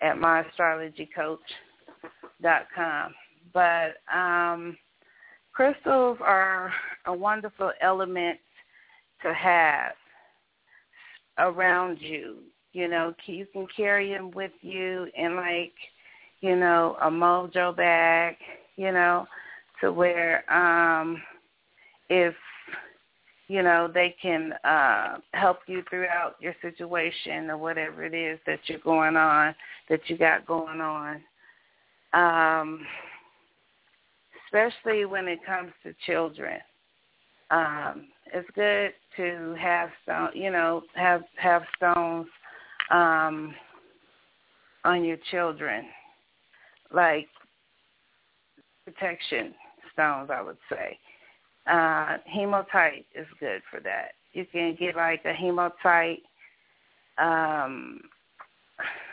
at 0.01 0.15
myastrologycoach.com. 0.15 3.13
But 3.53 3.98
um, 4.13 4.77
crystals 5.51 6.17
are 6.22 6.72
a 7.05 7.13
wonderful 7.13 7.72
element 7.81 8.39
to 9.22 9.33
have 9.33 9.91
around 11.38 12.00
you. 12.00 12.38
You 12.72 12.88
know, 12.88 13.13
you 13.25 13.45
can 13.53 13.67
carry 13.75 14.13
them 14.13 14.31
with 14.31 14.53
you 14.62 15.10
in 15.15 15.36
like– 15.36 15.74
you 16.43 16.57
know, 16.57 16.97
a 17.01 17.09
mojo 17.09 17.73
bag, 17.75 18.35
you 18.75 18.91
know, 18.91 19.25
to 19.79 19.93
where 19.93 20.43
um 20.53 21.23
if 22.09 22.35
you 23.47 23.63
know 23.63 23.89
they 23.91 24.13
can 24.21 24.51
uh 24.65 25.19
help 25.31 25.59
you 25.67 25.81
throughout 25.89 26.35
your 26.41 26.53
situation 26.62 27.50
or 27.50 27.57
whatever 27.57 28.03
it 28.03 28.13
is 28.13 28.39
that 28.45 28.59
you're 28.65 28.79
going 28.79 29.15
on 29.15 29.55
that 29.89 30.01
you 30.07 30.17
got 30.17 30.45
going 30.45 30.81
on. 30.81 31.21
Um 32.13 32.85
especially 34.45 35.05
when 35.05 35.29
it 35.29 35.39
comes 35.45 35.71
to 35.83 35.95
children. 36.05 36.59
Um 37.51 38.07
it's 38.33 38.50
good 38.53 38.91
to 39.15 39.55
have 39.57 39.89
stone 40.03 40.29
you 40.33 40.51
know 40.51 40.83
have 40.95 41.21
have 41.38 41.63
stones 41.77 42.27
um 42.91 43.55
on 44.83 45.05
your 45.05 45.17
children 45.31 45.85
like 46.93 47.27
protection 48.85 49.53
stones, 49.93 50.29
I 50.31 50.41
would 50.41 50.57
say. 50.69 50.97
Uh, 51.65 52.17
hematite 52.25 53.05
is 53.15 53.27
good 53.39 53.62
for 53.71 53.79
that. 53.81 54.13
You 54.33 54.45
can 54.51 54.75
get 54.79 54.95
like 54.95 55.23
a 55.25 55.33
hematite 55.33 56.23
um, 57.17 58.01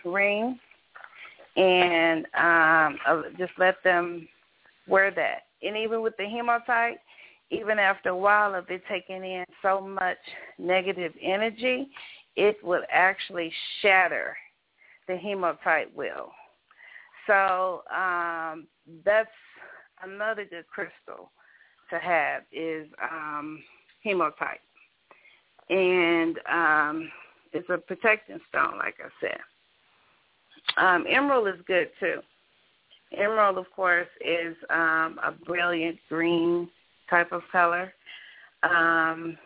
ring 0.04 0.58
and 1.56 2.26
um, 2.34 2.98
just 3.38 3.52
let 3.58 3.76
them 3.84 4.28
wear 4.88 5.10
that. 5.12 5.42
And 5.62 5.76
even 5.76 6.00
with 6.00 6.16
the 6.16 6.24
hematite, 6.24 6.98
even 7.50 7.78
after 7.78 8.10
a 8.10 8.16
while 8.16 8.54
of 8.54 8.70
it 8.70 8.82
taking 8.88 9.24
in 9.24 9.44
so 9.62 9.80
much 9.80 10.18
negative 10.58 11.12
energy, 11.20 11.88
it 12.36 12.56
will 12.62 12.82
actually 12.90 13.52
shatter 13.82 14.36
the 15.08 15.16
hematite 15.16 15.94
will. 15.94 16.30
So 17.30 17.84
um, 17.94 18.66
that's 19.04 19.30
another 20.02 20.44
good 20.44 20.66
crystal 20.66 21.30
to 21.88 21.98
have 22.00 22.42
is 22.50 22.88
um, 23.00 23.62
hematite, 24.02 24.58
and 25.68 26.40
um, 26.52 27.08
it's 27.52 27.70
a 27.70 27.78
protecting 27.78 28.40
stone, 28.48 28.78
like 28.78 28.96
I 28.98 29.08
said. 29.20 29.38
Um, 30.76 31.04
emerald 31.08 31.46
is 31.46 31.62
good 31.68 31.90
too. 32.00 32.20
Emerald, 33.16 33.58
of 33.58 33.66
course, 33.76 34.08
is 34.20 34.56
um, 34.68 35.20
a 35.22 35.32
brilliant 35.46 36.00
green 36.08 36.68
type 37.08 37.30
of 37.30 37.42
color, 37.52 37.92
um, 38.64 39.38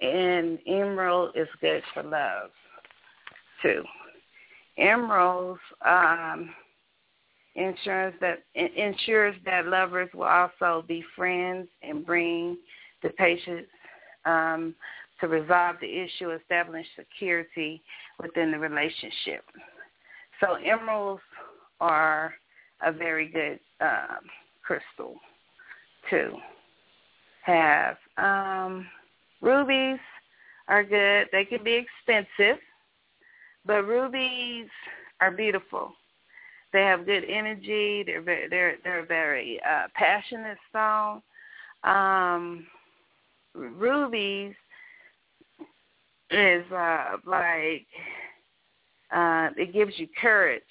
and 0.00 0.60
emerald 0.68 1.32
is 1.34 1.48
good 1.60 1.82
for 1.92 2.04
love 2.04 2.50
too. 3.62 3.82
Emeralds 4.78 5.60
um, 5.84 6.50
ensures 7.56 8.14
that 8.20 8.42
ensures 8.54 9.36
that 9.44 9.66
lovers 9.66 10.08
will 10.12 10.24
also 10.24 10.84
be 10.88 11.04
friends 11.14 11.68
and 11.82 12.04
bring 12.04 12.56
the 13.02 13.10
patients 13.10 13.70
um, 14.24 14.74
to 15.20 15.28
resolve 15.28 15.76
the 15.80 15.86
issue, 15.86 16.30
establish 16.30 16.86
security 16.96 17.80
within 18.20 18.50
the 18.50 18.58
relationship. 18.58 19.44
So 20.40 20.54
emeralds 20.54 21.22
are 21.80 22.34
a 22.84 22.92
very 22.92 23.28
good 23.28 23.60
um, 23.80 24.24
crystal 24.62 25.16
too. 26.10 26.36
have. 27.42 27.96
Um, 28.16 28.86
rubies 29.40 30.00
are 30.68 30.82
good. 30.82 31.28
They 31.32 31.44
can 31.44 31.62
be 31.62 31.74
expensive, 31.74 32.60
but 33.64 33.84
rubies 33.84 34.68
are 35.20 35.30
beautiful. 35.30 35.92
They 36.74 36.82
have 36.82 37.06
good 37.06 37.22
energy. 37.28 38.02
They're 38.02 38.20
very, 38.20 38.48
they're 38.48 38.74
they're 38.82 39.06
very 39.06 39.60
uh, 39.60 39.86
passionate 39.94 40.58
stone. 40.70 41.22
Um, 41.84 42.66
rubies 43.54 44.54
is 46.32 46.64
uh, 46.72 47.18
like 47.24 47.86
uh, 49.14 49.50
it 49.56 49.72
gives 49.72 49.92
you 49.98 50.08
courage 50.20 50.62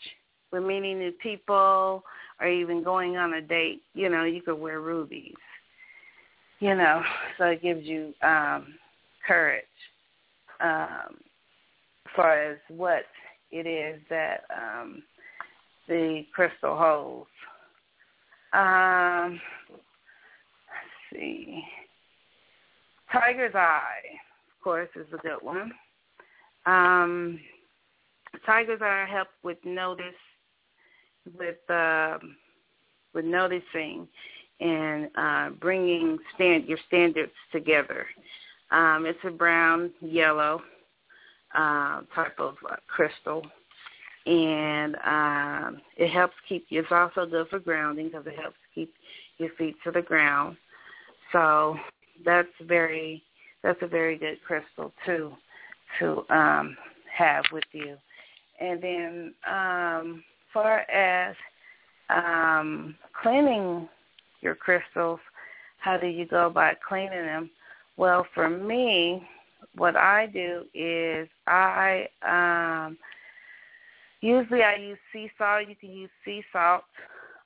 when 0.50 0.68
meeting 0.68 1.00
new 1.00 1.14
people 1.14 2.04
or 2.42 2.48
even 2.50 2.84
going 2.84 3.16
on 3.16 3.36
a 3.36 3.42
date. 3.42 3.82
You 3.94 4.10
know, 4.10 4.26
you 4.26 4.42
could 4.42 4.60
wear 4.60 4.82
rubies. 4.82 5.32
You 6.60 6.76
know, 6.76 7.02
so 7.38 7.46
it 7.46 7.62
gives 7.62 7.86
you 7.86 8.14
um, 8.22 8.74
courage 9.26 9.64
um, 10.60 11.16
as 12.06 12.12
far 12.14 12.44
as 12.44 12.58
what 12.68 13.04
it 13.52 13.66
is 13.66 14.02
that 14.10 14.44
um, 14.54 15.02
the 15.88 16.26
crystal 16.34 16.78
holds. 16.78 17.30
Um, 18.54 19.40
let's 20.70 21.22
see. 21.22 21.64
Tiger's 23.12 23.56
Eye, 23.56 24.02
of 24.48 24.64
course, 24.64 24.90
is 24.96 25.08
a 25.14 25.18
good 25.18 25.42
one. 25.42 25.72
Um, 26.66 27.40
Tiger's 28.46 28.82
Eye 28.82 29.06
help 29.10 29.28
with 29.44 29.58
notice, 29.64 30.06
with 31.38 31.70
uh, 31.70 32.18
with 33.14 33.26
noticing 33.26 34.08
and 34.60 35.10
uh, 35.16 35.50
bringing 35.60 36.18
stand 36.36 36.66
your 36.66 36.78
standards 36.88 37.32
together. 37.52 38.08
Um, 38.72 39.06
it's 39.06 39.20
a 39.24 39.30
brown 39.30 39.92
yellow 40.02 40.62
uh, 41.56 42.02
type 42.16 42.40
of 42.40 42.56
uh, 42.70 42.76
crystal, 42.88 43.46
and 44.26 44.96
um, 45.06 45.82
it 45.98 46.10
helps 46.10 46.36
keep. 46.48 46.66
It's 46.70 46.92
also 46.92 47.26
good 47.26 47.48
for 47.50 47.60
grounding 47.60 48.08
because 48.08 48.26
it 48.28 48.40
helps 48.40 48.58
keep 48.74 48.94
your 49.38 49.50
feet 49.58 49.76
to 49.84 49.92
the 49.92 50.02
ground. 50.02 50.58
So 51.32 51.78
that's 52.26 52.48
very 52.62 53.24
that's 53.64 53.82
a 53.82 53.88
very 53.88 54.18
good 54.18 54.38
crystal 54.46 54.94
too 55.06 55.34
to 56.00 56.26
um, 56.30 56.78
have 57.16 57.44
with 57.52 57.64
you. 57.72 57.98
And 58.60 58.82
then 58.82 59.34
um, 59.48 60.24
far 60.54 60.80
as 60.90 61.36
um, 62.10 62.96
cleaning 63.22 63.90
your 64.42 64.56
crystals, 64.56 65.20
how 65.80 65.98
do 65.98 66.08
you 66.08 66.26
go 66.26 66.48
about 66.48 66.76
cleaning 66.88 67.26
them? 67.26 67.50
Well, 67.98 68.26
for 68.34 68.50
me, 68.50 69.28
what 69.76 69.96
I 69.96 70.28
do 70.28 70.64
is 70.74 71.28
I 71.48 72.08
um, 72.22 72.98
usually 74.24 74.64
I 74.64 74.78
use 74.78 74.98
sea 75.12 75.30
salt. 75.38 75.68
You 75.68 75.76
can 75.76 75.92
use 75.92 76.10
sea 76.24 76.42
salt 76.52 76.84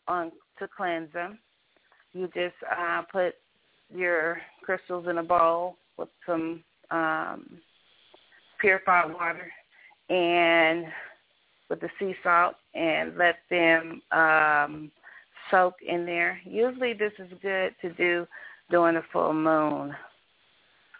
on 0.07 0.31
to 0.59 0.67
cleanse 0.75 1.11
them. 1.11 1.39
You 2.13 2.27
just 2.27 2.55
uh, 2.71 3.01
put 3.11 3.33
your 3.93 4.37
crystals 4.63 5.07
in 5.09 5.17
a 5.17 5.23
bowl 5.23 5.77
with 5.97 6.09
some 6.25 6.63
um, 6.91 7.57
purified 8.59 9.11
water 9.11 9.51
and 10.09 10.85
with 11.69 11.81
the 11.81 11.89
sea 11.99 12.13
salt 12.23 12.55
and 12.75 13.17
let 13.17 13.37
them 13.49 14.01
um, 14.11 14.91
soak 15.49 15.75
in 15.85 16.05
there. 16.05 16.39
Usually 16.45 16.93
this 16.93 17.11
is 17.17 17.31
good 17.41 17.73
to 17.81 17.91
do 17.93 18.27
during 18.69 18.97
a 18.97 19.03
full 19.11 19.33
moon. 19.33 19.95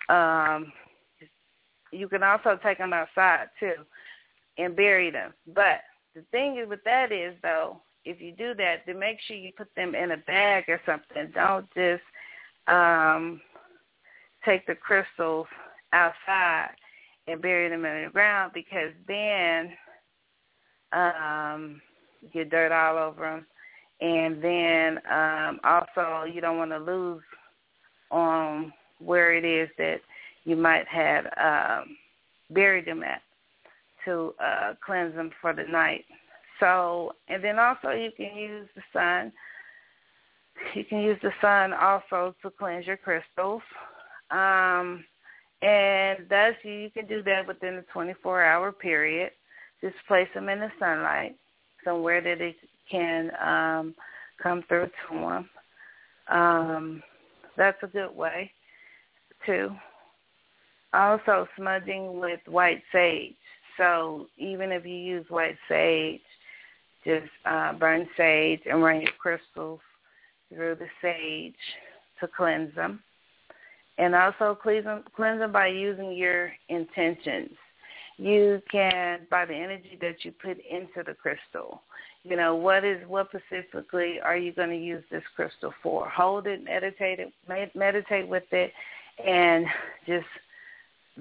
Um, 0.10 0.72
you 1.92 2.08
can 2.08 2.24
also 2.24 2.58
take 2.64 2.80
them 2.80 2.94
outside 2.94 3.48
too 3.60 3.74
and 4.58 4.76
bury 4.76 5.12
them. 5.12 5.34
But 5.54 5.82
the 6.16 6.24
thing 6.32 6.64
with 6.68 6.84
that 6.86 7.12
is 7.12 7.36
though, 7.42 7.82
if 8.06 8.22
you 8.22 8.32
do 8.32 8.54
that, 8.56 8.84
then 8.86 9.00
make 9.00 9.18
sure 9.22 9.36
you 9.36 9.52
put 9.58 9.68
them 9.76 9.94
in 9.94 10.12
a 10.12 10.18
bag 10.18 10.66
or 10.68 10.80
something. 10.86 11.32
Don't 11.34 11.68
just 11.74 12.04
um, 12.68 13.42
take 14.46 14.66
the 14.66 14.76
crystals 14.76 15.48
outside 15.94 16.70
and 17.28 17.42
bury 17.42 17.70
them 17.70 17.86
in 17.86 18.06
the 18.06 18.10
ground 18.12 18.52
because 18.54 18.92
then 19.08 19.74
um, 20.94 21.82
you 22.22 22.30
get 22.34 22.50
dirt 22.50 22.72
all 22.72 22.98
over 22.98 23.22
them. 23.22 23.46
And 24.00 24.42
then 24.44 25.00
um, 25.12 25.60
also 25.64 26.24
you 26.32 26.40
don't 26.40 26.58
want 26.58 26.72
to 26.72 26.78
lose 26.78 27.24
on 28.12 28.72
where 29.00 29.34
it 29.34 29.44
is 29.44 29.70
that 29.78 30.00
you 30.46 30.56
might 30.56 30.88
have 30.88 31.26
um, 31.38 31.98
buried 32.52 32.86
them 32.86 33.04
at 33.04 33.22
to 34.08 34.34
uh, 34.44 34.74
cleanse 34.84 35.16
them 35.16 35.30
for 35.40 35.54
the 35.54 35.64
night. 35.64 36.06
So, 36.60 37.14
and 37.28 37.44
then 37.44 37.60
also 37.60 37.92
you 37.92 38.10
can 38.18 38.36
use 38.36 38.68
the 38.76 38.82
sun 38.92 39.32
you 40.74 40.86
can 40.86 41.00
use 41.00 41.18
the 41.22 41.32
sun 41.42 41.74
also 41.74 42.36
to 42.42 42.50
cleanse 42.50 42.86
your 42.86 42.98
crystals. 42.98 43.62
Um, 44.32 45.04
and 45.62 46.20
that's 46.30 46.58
you 46.64 46.90
can 46.94 47.08
do 47.08 47.24
that 47.24 47.48
within 47.48 47.76
a 47.76 47.98
24-hour 47.98 48.72
period. 48.74 49.32
Just 49.82 49.96
place 50.08 50.28
them 50.34 50.50
in 50.50 50.60
the 50.60 50.72
sunlight 50.80 51.36
somewhere 51.84 52.22
that 52.22 52.42
it 52.42 52.56
can 52.90 53.32
um, 53.42 53.96
come 54.42 54.64
through 54.68 54.88
to 54.88 55.16
them. 55.16 55.50
Um, 56.30 57.04
that's 57.56 57.78
a 57.84 57.88
good 57.88 58.16
way 58.16 58.52
too. 59.46 59.70
Also, 60.94 61.48
smudging 61.58 62.20
with 62.20 62.40
white 62.48 62.82
sage. 62.92 63.36
So 63.78 64.28
even 64.38 64.72
if 64.72 64.86
you 64.86 64.96
use 64.96 65.26
white 65.30 65.58
sage, 65.70 66.22
just 67.06 67.28
uh, 67.46 67.74
burn 67.74 68.08
sage 68.18 68.62
and 68.70 68.84
run 68.84 69.02
your 69.02 69.12
crystals 69.18 69.80
through 70.54 70.76
the 70.76 70.88
sage 71.02 71.54
to 72.20 72.28
cleanse 72.28 72.74
them. 72.76 73.02
And 73.98 74.14
also 74.14 74.58
cleanse 74.62 74.86
them, 74.86 75.04
cleanse 75.16 75.40
them 75.40 75.52
by 75.52 75.68
using 75.68 76.14
your 76.14 76.52
intentions. 76.70 77.52
You 78.18 78.62
can, 78.72 79.22
by 79.30 79.46
the 79.46 79.56
energy 79.56 79.98
that 80.02 80.24
you 80.26 80.32
put 80.32 80.58
into 80.70 81.04
the 81.06 81.14
crystal, 81.14 81.82
you 82.24 82.36
know, 82.36 82.56
what 82.56 82.84
is, 82.84 83.00
what 83.08 83.30
specifically 83.30 84.20
are 84.20 84.36
you 84.36 84.52
going 84.52 84.70
to 84.70 84.78
use 84.78 85.04
this 85.12 85.24
crystal 85.36 85.74
for? 85.82 86.10
Hold 86.10 86.48
it, 86.48 86.64
meditate 86.64 87.20
it, 87.20 87.32
meditate 87.76 88.28
with 88.28 88.44
it, 88.52 88.74
and 89.26 89.66
just 90.06 90.26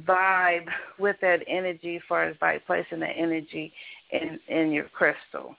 vibe 0.03 0.67
with 0.99 1.17
that 1.23 1.41
energy 1.47 1.97
as 1.97 2.03
far 2.09 2.25
as 2.25 2.37
by 2.39 2.59
placing 2.67 3.01
the 3.01 3.09
energy 3.09 3.73
in, 4.13 4.39
in 4.49 4.71
your 4.71 4.85
crystal 4.85 5.57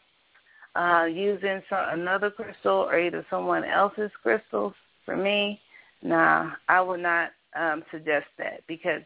uh, 0.78 1.06
using 1.06 1.62
some, 1.70 2.00
another 2.00 2.30
crystal 2.30 2.88
or 2.90 3.00
either 3.00 3.26
someone 3.30 3.64
else's 3.64 4.12
crystals 4.22 4.74
for 5.06 5.18
me, 5.18 5.60
nah, 6.04 6.52
I 6.70 6.82
would 6.82 7.00
not 7.00 7.32
um, 7.60 7.84
suggest 7.92 8.28
that 8.38 8.62
because 8.68 9.02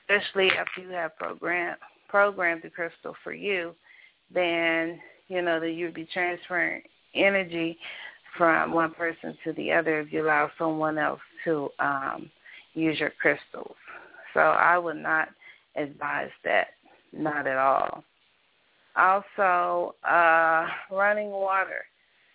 especially 0.00 0.50
after 0.50 0.82
you 0.82 0.88
have 0.90 1.16
program 1.16 1.76
programmed 2.08 2.62
the 2.62 2.70
crystal 2.70 3.14
for 3.22 3.32
you, 3.32 3.74
then 4.32 5.00
you 5.28 5.40
know 5.42 5.60
that 5.60 5.72
you'd 5.72 5.94
be 5.94 6.08
transferring 6.12 6.82
energy 7.14 7.78
from 8.36 8.72
one 8.72 8.92
person 8.92 9.36
to 9.44 9.52
the 9.52 9.70
other 9.70 10.00
if 10.00 10.12
you 10.12 10.24
allow 10.24 10.50
someone 10.58 10.98
else 10.98 11.20
to 11.44 11.68
um, 11.78 12.30
use 12.74 12.98
your 12.98 13.12
crystals. 13.20 13.76
So 14.34 14.40
I 14.40 14.76
would 14.76 14.96
not 14.96 15.28
advise 15.76 16.30
that, 16.44 16.68
not 17.12 17.46
at 17.46 17.56
all. 17.56 18.04
Also, 18.96 19.94
uh, 20.08 20.66
running 20.90 21.30
water. 21.30 21.84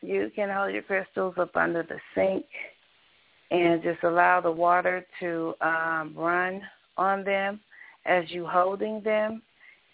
You 0.01 0.31
can 0.35 0.49
hold 0.49 0.73
your 0.73 0.81
crystals 0.81 1.35
up 1.37 1.55
under 1.55 1.83
the 1.83 1.97
sink 2.15 2.45
and 3.51 3.83
just 3.83 4.03
allow 4.03 4.41
the 4.41 4.51
water 4.51 5.05
to 5.19 5.53
um, 5.61 6.13
run 6.15 6.61
on 6.97 7.23
them 7.23 7.59
as 8.05 8.25
you 8.29 8.45
holding 8.45 9.01
them 9.01 9.41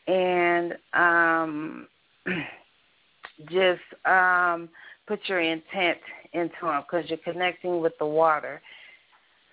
and 0.07 0.75
um, 0.93 1.87
just 3.49 3.81
um, 4.05 4.69
put 5.07 5.19
your 5.27 5.41
intent 5.41 5.97
into 6.33 6.55
them 6.61 6.83
because 6.89 7.09
you're 7.09 7.19
connecting 7.19 7.79
with 7.81 7.93
the 7.99 8.05
water 8.05 8.61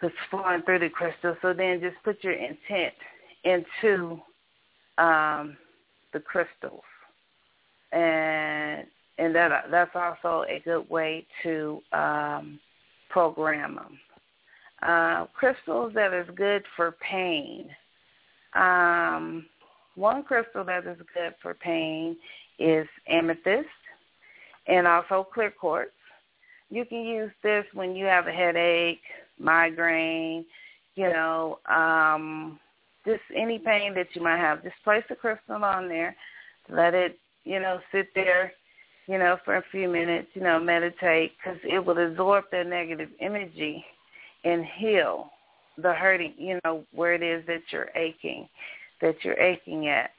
that's 0.03 0.15
flowing 0.31 0.63
through 0.63 0.81
the 0.81 0.91
crystal. 0.91 1.37
So 1.41 1.55
then 1.55 1.81
just 1.81 1.97
put 2.05 2.23
your 2.23 2.35
intent 2.35 2.95
into 3.45 4.21
um, 4.99 5.57
the 6.13 6.21
crystals 6.21 6.83
and 7.93 8.87
and 9.19 9.35
that 9.35 9.67
that's 9.71 9.95
also 9.95 10.45
a 10.49 10.61
good 10.65 10.89
way 10.89 11.27
to 11.43 11.81
um, 11.93 12.59
program 13.11 13.77
them. 13.77 13.99
Uh, 14.83 15.27
crystals 15.35 15.93
that 15.95 16.13
is 16.13 16.27
good 16.35 16.65
for 16.75 16.97
pain. 17.09 17.69
Um, 18.55 19.47
one 19.95 20.23
crystal 20.23 20.65
that 20.65 20.87
is 20.87 20.97
good 21.15 21.35
for 21.43 21.55
pain 21.55 22.17
is 22.59 22.89
amethyst 23.09 23.69
and 24.67 24.87
also 24.87 25.27
clear 25.33 25.51
quartz. 25.51 25.93
You 26.71 26.87
can 26.87 27.05
use 27.05 27.31
this 27.43 27.65
when 27.75 27.95
you 27.95 28.07
have 28.07 28.27
a 28.27 28.33
headache, 28.33 29.03
migraine, 29.43 30.45
you 30.95 31.09
know, 31.09 31.59
um, 31.67 32.59
just 33.05 33.23
any 33.37 33.59
pain 33.59 33.95
that 33.95 34.09
you 34.15 34.23
might 34.23 34.39
have. 34.39 34.63
Just 34.63 34.77
place 34.85 35.03
the 35.09 35.17
crystal 35.17 35.65
on 35.65 35.89
there, 35.89 36.15
let 36.69 36.95
it, 36.95 37.19
you 37.45 37.61
know, 37.61 37.81
sit 37.91 38.09
there, 38.15 38.53
you 39.07 39.19
know, 39.19 39.37
for 39.45 39.57
a 39.57 39.65
few 39.73 39.89
minutes, 39.89 40.29
you 40.35 40.43
know, 40.43 40.61
meditate 40.61 41.33
because 41.37 41.59
it 41.65 41.85
will 41.85 41.99
absorb 41.99 42.45
that 42.53 42.67
negative 42.67 43.09
energy 43.21 43.85
and 44.45 44.65
heal 44.65 45.31
the 45.79 45.93
hurting, 45.93 46.35
you 46.37 46.59
know, 46.65 46.85
where 46.93 47.15
it 47.15 47.23
is 47.23 47.45
that 47.47 47.63
you're 47.71 47.91
aching, 47.97 48.49
that 49.01 49.17
you're 49.23 49.41
aching 49.41 49.89
at. 49.89 50.11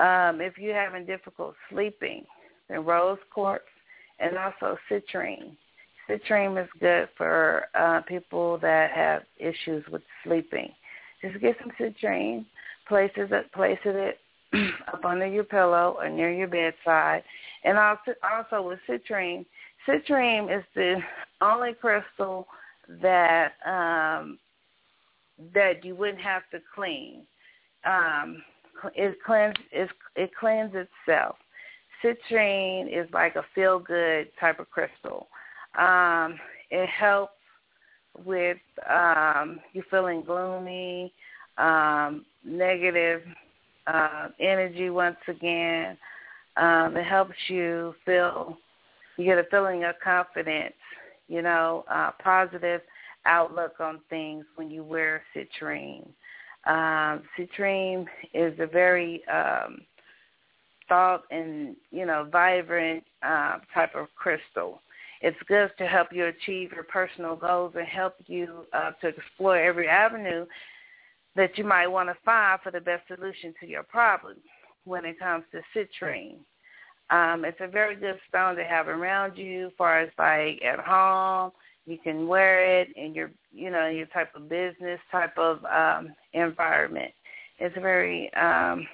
Um, 0.00 0.40
if 0.40 0.56
you're 0.56 0.74
having 0.74 1.04
difficult 1.04 1.54
sleeping, 1.70 2.24
then 2.68 2.84
rose 2.84 3.18
quartz 3.32 3.64
and 4.18 4.36
also 4.36 4.78
citrine. 4.90 5.56
Citrine 6.10 6.60
is 6.60 6.68
good 6.80 7.08
for 7.16 7.66
uh, 7.74 8.00
people 8.02 8.58
that 8.58 8.90
have 8.90 9.22
issues 9.38 9.84
with 9.90 10.02
sleeping. 10.24 10.72
Just 11.22 11.40
get 11.40 11.56
some 11.60 11.70
citrine, 11.78 12.44
place 12.88 13.12
it, 13.16 13.52
place 13.52 13.78
it 13.84 14.18
up 14.92 15.04
under 15.04 15.26
your 15.26 15.44
pillow 15.44 15.96
or 15.98 16.08
near 16.08 16.32
your 16.32 16.48
bedside. 16.48 17.22
And 17.64 17.78
also, 17.78 18.14
also 18.28 18.66
with 18.66 18.80
citrine, 18.88 19.44
citrine 19.86 20.56
is 20.56 20.64
the 20.74 20.96
only 21.40 21.74
crystal 21.74 22.48
that 23.02 23.52
um, 23.64 24.38
that 25.54 25.84
you 25.84 25.94
wouldn't 25.94 26.20
have 26.20 26.42
to 26.50 26.58
clean. 26.74 27.22
Um, 27.84 28.42
it 28.94 29.16
cleans 29.24 29.54
it, 29.70 29.88
it 30.16 30.30
cleans 30.38 30.72
itself. 30.74 31.36
Citrine 32.02 32.88
is 32.88 33.08
like 33.12 33.36
a 33.36 33.44
feel 33.54 33.78
good 33.78 34.28
type 34.40 34.58
of 34.58 34.70
crystal. 34.70 35.28
Um, 35.78 36.38
it 36.70 36.88
helps 36.88 37.32
with 38.24 38.58
um, 38.88 39.60
you 39.72 39.82
feeling 39.90 40.22
gloomy, 40.22 41.12
um, 41.58 42.24
negative 42.44 43.22
uh, 43.86 44.28
energy 44.38 44.90
once 44.90 45.16
again. 45.28 45.96
Um, 46.56 46.96
it 46.96 47.04
helps 47.04 47.34
you 47.48 47.94
feel 48.04 48.56
you 49.16 49.24
get 49.24 49.38
a 49.38 49.44
feeling 49.50 49.84
of 49.84 49.94
confidence, 50.02 50.74
you 51.28 51.42
know, 51.42 51.84
uh, 51.90 52.10
positive 52.22 52.80
outlook 53.26 53.74
on 53.80 54.00
things 54.08 54.44
when 54.56 54.70
you 54.70 54.82
wear 54.82 55.22
citrine. 55.34 56.06
Um, 56.66 57.22
citrine 57.38 58.06
is 58.34 58.58
a 58.58 58.66
very 58.66 59.22
um, 59.28 59.80
thought 60.88 61.22
and 61.30 61.76
you 61.90 62.04
know 62.04 62.28
vibrant 62.30 63.04
uh, 63.22 63.58
type 63.72 63.94
of 63.94 64.08
crystal. 64.16 64.80
It's 65.20 65.36
good 65.48 65.70
to 65.78 65.86
help 65.86 66.08
you 66.12 66.26
achieve 66.26 66.72
your 66.72 66.84
personal 66.84 67.36
goals 67.36 67.74
and 67.76 67.86
help 67.86 68.14
you 68.26 68.66
uh, 68.72 68.92
to 69.02 69.08
explore 69.08 69.58
every 69.58 69.88
avenue 69.88 70.46
that 71.36 71.56
you 71.58 71.64
might 71.64 71.86
want 71.86 72.08
to 72.08 72.16
find 72.24 72.60
for 72.62 72.70
the 72.70 72.80
best 72.80 73.06
solution 73.06 73.54
to 73.60 73.66
your 73.66 73.82
problem 73.82 74.36
when 74.84 75.04
it 75.04 75.18
comes 75.18 75.44
to 75.52 75.60
citrine. 75.76 76.38
Um, 77.10 77.44
it's 77.44 77.60
a 77.60 77.68
very 77.68 77.96
good 77.96 78.18
stone 78.28 78.56
to 78.56 78.64
have 78.64 78.88
around 78.88 79.36
you 79.36 79.66
as 79.66 79.72
far 79.76 80.00
as 80.00 80.10
like 80.18 80.62
at 80.64 80.78
home. 80.78 81.52
You 81.86 81.98
can 81.98 82.28
wear 82.28 82.80
it 82.80 82.88
in 82.96 83.14
your, 83.14 83.30
you 83.52 83.70
know, 83.70 83.88
your 83.88 84.06
type 84.06 84.34
of 84.34 84.48
business 84.48 85.00
type 85.10 85.36
of 85.36 85.64
um, 85.64 86.14
environment. 86.32 87.12
It's 87.58 87.76
a 87.76 87.80
very 87.80 88.32
um, 88.34 88.86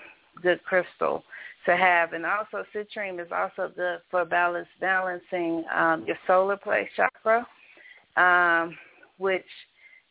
good 0.42 0.62
crystal 0.64 1.22
to 1.66 1.76
have. 1.76 2.12
And 2.12 2.24
also 2.24 2.64
citrine 2.74 3.20
is 3.20 3.30
also 3.32 3.70
good 3.74 3.98
for 4.10 4.24
balance, 4.24 4.68
balancing 4.80 5.64
um, 5.74 6.04
your 6.06 6.16
solar 6.26 6.56
plexus 6.56 6.88
chakra, 6.96 7.46
um, 8.16 8.76
which 9.18 9.44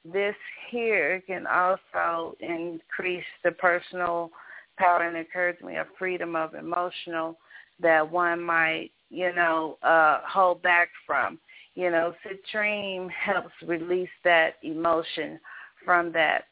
this 0.04 0.36
here 0.70 1.22
can 1.26 1.48
also 1.48 2.36
increase 2.40 3.24
the 3.44 3.52
personal 3.52 4.30
power 4.78 5.04
and 5.04 5.18
encouragement 5.18 5.78
of 5.78 5.88
freedom 5.98 6.36
of 6.36 6.54
emotional 6.54 7.38
that 7.80 8.10
one 8.10 8.42
might, 8.42 8.92
you 9.10 9.34
know, 9.34 9.78
uh, 9.84 10.20
hold 10.28 10.62
back 10.62 10.90
from. 11.08 11.40
You 11.74 11.92
know, 11.92 12.14
citrine 12.26 13.10
helps 13.12 13.54
release 13.66 14.10
that 14.24 14.56
emotion 14.64 15.40
from 15.84 16.12
that. 16.14 16.46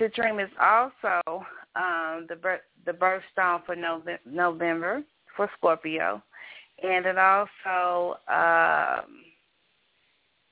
Citrine 0.00 0.42
is 0.42 0.50
also 0.60 1.44
um, 1.76 2.26
the 2.28 2.36
birth, 2.36 2.60
the 2.84 2.92
birthstone 2.92 3.64
for 3.64 3.76
November, 4.26 5.02
for 5.36 5.50
Scorpio, 5.56 6.22
and 6.82 7.06
it 7.06 7.18
also 7.18 8.18
um, 8.28 9.24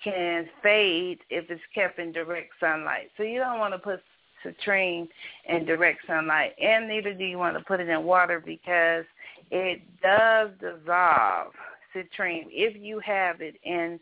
can 0.03 0.49
fade 0.63 1.19
if 1.31 1.51
it's 1.51 1.63
kept 1.75 1.99
in 1.99 2.13
direct 2.13 2.53
sunlight. 2.61 3.11
So 3.17 3.23
you 3.23 3.39
don't 3.39 3.59
want 3.59 3.75
to 3.75 3.79
put 3.79 4.01
citrine 4.45 5.09
in 5.49 5.65
direct 5.65 6.01
sunlight, 6.07 6.53
and 6.61 6.89
neither 6.89 7.15
do 7.15 7.25
you 7.25 7.39
want 7.39 7.57
to 7.57 7.65
put 7.65 7.81
it 7.81 7.89
in 7.89 8.05
water 8.05 8.43
because 8.45 9.05
it 9.51 9.81
does 10.03 10.51
dissolve 10.61 11.53
citrine 11.95 12.47
if 12.51 12.77
you 12.81 12.99
have 13.01 13.41
it 13.41 13.57
in 13.65 14.01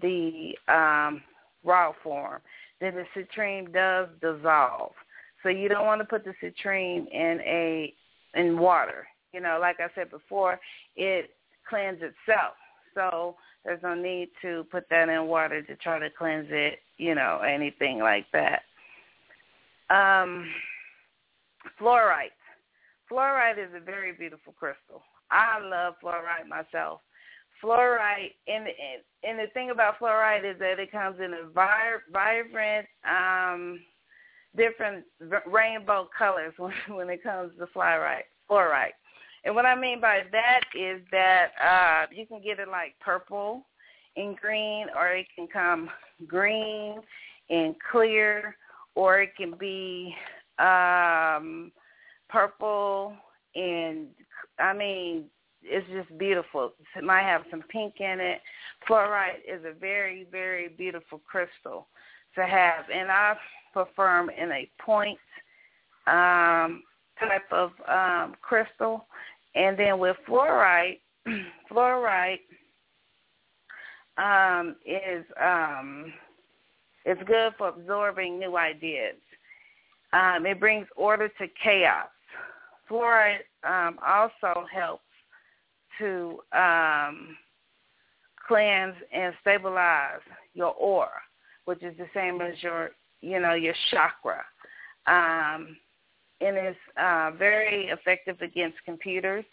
the 0.00 0.52
um, 0.68 1.22
raw 1.64 1.92
form. 2.02 2.40
Then 2.80 2.94
the 2.94 3.04
citrine 3.14 3.72
does 3.72 4.08
dissolve. 4.20 4.92
So 5.42 5.48
you 5.48 5.68
don't 5.68 5.86
want 5.86 6.00
to 6.00 6.04
put 6.04 6.24
the 6.24 6.34
citrine 6.42 7.10
in 7.10 7.40
a 7.44 7.94
in 8.34 8.58
water. 8.58 9.06
You 9.32 9.40
know, 9.40 9.58
like 9.60 9.80
I 9.80 9.88
said 9.94 10.10
before, 10.10 10.60
it 10.96 11.30
cleanses 11.68 12.12
itself. 12.26 12.54
So 12.94 13.36
there's 13.64 13.82
no 13.82 13.94
need 13.94 14.28
to 14.42 14.66
put 14.70 14.88
that 14.90 15.08
in 15.08 15.26
water 15.26 15.62
to 15.62 15.76
try 15.76 15.98
to 15.98 16.10
cleanse 16.10 16.48
it, 16.50 16.80
you 16.98 17.14
know, 17.14 17.40
anything 17.40 17.98
like 18.00 18.26
that. 18.32 18.62
Um, 19.90 20.46
fluorite. 21.80 22.36
Fluorite 23.10 23.58
is 23.58 23.70
a 23.74 23.80
very 23.80 24.12
beautiful 24.12 24.54
crystal. 24.58 25.02
I 25.30 25.60
love 25.60 25.94
fluorite 26.02 26.48
myself. 26.48 27.00
Fluorite, 27.62 28.32
and, 28.48 28.66
and, 28.66 29.02
and 29.22 29.38
the 29.38 29.52
thing 29.52 29.70
about 29.70 29.98
fluorite 29.98 30.50
is 30.50 30.58
that 30.58 30.80
it 30.80 30.90
comes 30.90 31.20
in 31.20 31.32
a 31.32 31.48
vibrant, 31.48 32.86
um, 33.08 33.80
different 34.56 35.04
rainbow 35.46 36.08
colors 36.16 36.54
when, 36.58 36.72
when 36.88 37.10
it 37.10 37.22
comes 37.22 37.52
to 37.58 37.66
fluorite. 37.66 38.24
Fluorite. 38.50 38.92
And 39.44 39.54
what 39.54 39.66
I 39.66 39.74
mean 39.74 40.00
by 40.00 40.20
that 40.30 40.60
is 40.78 41.00
that 41.10 41.48
uh, 41.60 42.06
you 42.14 42.26
can 42.26 42.40
get 42.42 42.60
it 42.60 42.68
like 42.68 42.94
purple 43.00 43.66
and 44.16 44.36
green, 44.36 44.86
or 44.96 45.08
it 45.08 45.26
can 45.34 45.48
come 45.48 45.90
green 46.26 47.00
and 47.50 47.74
clear, 47.90 48.56
or 48.94 49.20
it 49.20 49.34
can 49.36 49.54
be 49.58 50.14
um, 50.58 51.72
purple 52.28 53.14
and 53.54 54.06
I 54.58 54.72
mean 54.72 55.24
it's 55.62 55.86
just 55.92 56.18
beautiful. 56.18 56.72
It 56.96 57.04
might 57.04 57.22
have 57.22 57.42
some 57.50 57.62
pink 57.62 57.94
in 58.00 58.18
it. 58.20 58.40
Fluorite 58.88 59.40
is 59.46 59.64
a 59.64 59.78
very 59.78 60.26
very 60.30 60.68
beautiful 60.68 61.20
crystal 61.26 61.88
to 62.34 62.46
have, 62.46 62.84
and 62.92 63.10
I 63.10 63.36
perform 63.72 64.30
in 64.30 64.50
a 64.52 64.68
point 64.84 65.18
um, 66.06 66.82
type 67.18 67.50
of 67.50 67.70
um, 67.88 68.34
crystal. 68.42 69.06
And 69.54 69.78
then 69.78 69.98
with 69.98 70.16
fluorite, 70.28 71.00
fluorite 71.70 72.40
um, 74.18 74.76
is 74.86 75.24
um, 75.42 76.12
it's 77.04 77.22
good 77.26 77.52
for 77.58 77.68
absorbing 77.68 78.38
new 78.38 78.56
ideas. 78.56 79.16
Um, 80.12 80.46
it 80.46 80.60
brings 80.60 80.86
order 80.96 81.28
to 81.28 81.46
chaos. 81.62 82.08
Fluorite 82.90 83.40
um, 83.64 83.98
also 84.06 84.66
helps 84.72 85.02
to 85.98 86.38
um, 86.52 87.36
cleanse 88.46 88.94
and 89.12 89.34
stabilize 89.40 90.20
your 90.54 90.74
aura, 90.74 91.08
which 91.64 91.82
is 91.82 91.96
the 91.96 92.06
same 92.14 92.40
as 92.40 92.54
your 92.62 92.90
you 93.22 93.40
know, 93.40 93.54
your 93.54 93.74
chakra. 93.90 94.44
Um, 95.06 95.76
and 96.40 96.56
it's 96.56 96.78
uh, 97.00 97.30
very 97.38 97.86
effective 97.86 98.40
against 98.42 98.76
computers 98.84 99.44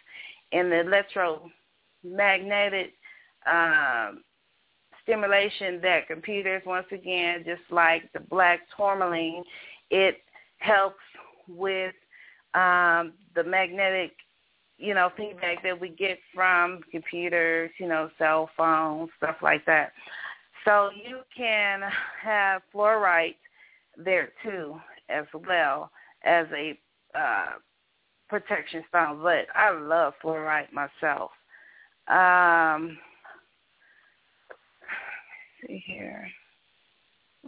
and 0.52 0.72
the 0.72 0.82
electromagnetic 0.82 2.94
um, 3.46 4.24
stimulation 5.04 5.80
that 5.82 6.08
computers, 6.08 6.62
once 6.66 6.88
again, 6.92 7.44
just 7.46 7.62
like 7.72 8.12
the 8.14 8.20
black 8.20 8.62
tourmaline, 8.76 9.44
it 9.90 10.18
helps 10.58 10.98
with 11.48 11.94
um, 12.54 13.14
the 13.36 13.44
magnetic, 13.46 14.12
you 14.78 14.94
know, 14.94 15.10
feedback 15.16 15.64
that 15.64 15.80
we 15.80 15.90
get 15.90 16.20
from 16.34 16.82
computers, 16.92 17.72
you 17.80 17.88
know, 17.88 18.10
cell 18.18 18.50
phones, 18.58 19.10
stuff 19.18 19.38
like 19.42 19.66
that. 19.66 19.94
So 20.66 20.90
you 20.96 21.20
can 21.36 21.82
have 22.22 22.62
fluorite 22.74 23.36
there 24.04 24.30
too 24.44 24.80
as 25.10 25.26
well 25.48 25.92
as 26.24 26.48
a 26.56 26.78
uh, 27.16 27.54
protection 28.30 28.84
stone. 28.90 29.22
But 29.22 29.48
I 29.56 29.72
love 29.72 30.14
fluorite 30.24 30.72
myself. 30.72 31.32
Um, 32.08 32.98
see 35.62 35.84
here. 35.86 36.28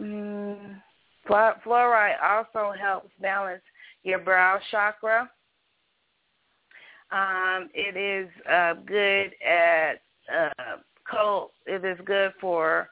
mm, 0.00 0.80
fluorite 1.28 2.22
also 2.22 2.72
helps 2.78 3.10
balance 3.20 3.62
your 4.02 4.18
brow 4.18 4.58
chakra. 4.70 5.30
Um, 7.10 7.68
it 7.74 7.96
is 7.96 8.30
uh, 8.50 8.74
good 8.86 9.32
at 9.46 10.00
uh, 10.34 10.76
cold. 11.10 11.50
It 11.66 11.84
is 11.84 11.98
good 12.06 12.32
for 12.40 12.88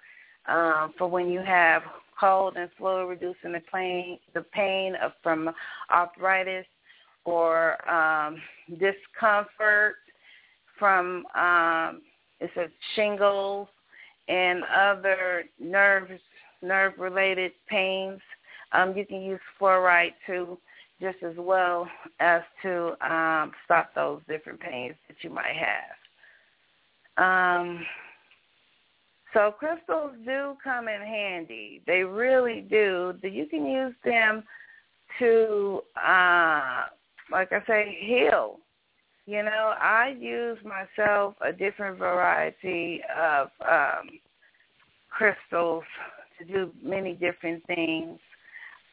um, 0.47 0.93
for 0.99 1.09
when 1.09 1.29
you 1.29 1.41
have 1.41 1.83
cold 2.21 2.57
and 2.57 2.69
flu, 2.77 3.07
reducing 3.07 3.53
the 3.53 3.63
pain 3.73 4.19
the 4.35 4.43
pain 4.53 4.95
of, 5.03 5.13
from 5.23 5.51
arthritis 5.91 6.67
or 7.25 7.77
um, 7.91 8.37
discomfort 8.79 9.97
from 10.79 11.25
um, 11.35 12.03
it's 12.41 12.57
a 12.57 12.67
shingles 12.95 13.69
and 14.29 14.63
other 14.65 15.45
nerves 15.59 16.21
nerve 16.63 16.93
related 16.99 17.53
pains. 17.69 18.21
Um, 18.73 18.97
you 18.97 19.05
can 19.07 19.23
use 19.23 19.41
fluorite 19.61 20.15
too, 20.27 20.59
just 21.01 21.19
as 21.23 21.35
well 21.37 21.89
as 22.21 22.43
to 22.63 22.95
um, 23.05 23.53
stop 23.65 23.95
those 23.95 24.21
different 24.29 24.61
pains 24.61 24.95
that 25.09 25.17
you 25.23 25.31
might 25.31 25.57
have. 25.57 25.97
Um, 27.17 27.85
so 29.33 29.55
crystals 29.59 30.13
do 30.25 30.57
come 30.63 30.89
in 30.89 31.01
handy. 31.01 31.83
They 31.87 32.03
really 32.03 32.67
do. 32.69 33.15
You 33.23 33.47
can 33.47 33.67
use 33.67 33.95
them 34.05 34.43
to, 35.19 35.83
uh, 35.97 36.85
like 37.31 37.53
I 37.53 37.63
say, 37.67 37.99
heal. 38.01 38.59
You 39.27 39.43
know, 39.45 39.75
I 39.81 40.17
use 40.19 40.59
myself 40.65 41.35
a 41.47 41.53
different 41.53 41.99
variety 41.99 43.01
of 43.17 43.49
um, 43.61 44.11
crystals 45.09 45.85
to 46.39 46.45
do 46.45 46.71
many 46.83 47.13
different 47.13 47.65
things. 47.67 48.19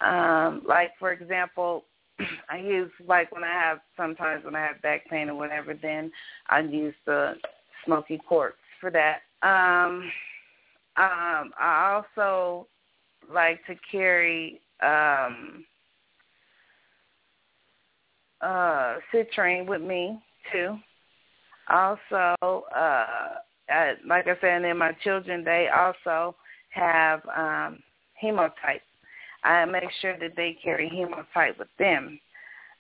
Um, 0.02 0.62
like 0.68 0.92
for 1.00 1.12
example, 1.12 1.86
I 2.50 2.58
use 2.58 2.92
like 3.08 3.32
when 3.32 3.44
I 3.44 3.52
have 3.52 3.80
sometimes 3.96 4.46
when 4.46 4.56
I 4.56 4.66
have 4.66 4.82
back 4.82 5.10
pain 5.10 5.30
or 5.30 5.36
whatever, 5.36 5.74
then 5.74 6.12
I 6.50 6.60
use 6.60 6.94
the 7.06 7.34
smoky 7.86 8.20
quartz 8.28 8.58
for 8.80 8.92
that. 8.92 9.22
Um, 9.44 10.12
um, 10.98 11.52
I 11.60 12.02
also 12.02 12.68
like 13.32 13.66
to 13.68 13.76
carry 13.92 14.62
um, 14.82 15.66
uh, 18.42 18.96
citrine 19.14 19.68
with 19.68 19.82
me 19.82 20.20
too. 20.52 20.78
Also, 21.70 22.36
uh, 22.42 23.36
I, 23.70 23.94
like 24.08 24.28
I 24.28 24.36
said, 24.40 24.64
then 24.64 24.78
my 24.78 24.94
children, 25.04 25.44
they 25.44 25.68
also 25.76 26.36
have 26.70 27.22
um, 27.36 27.80
hematite. 28.14 28.82
I 29.44 29.66
make 29.66 29.90
sure 30.02 30.18
that 30.20 30.36
they 30.36 30.58
carry 30.64 30.90
hematite 30.90 31.60
with 31.60 31.68
them 31.78 32.20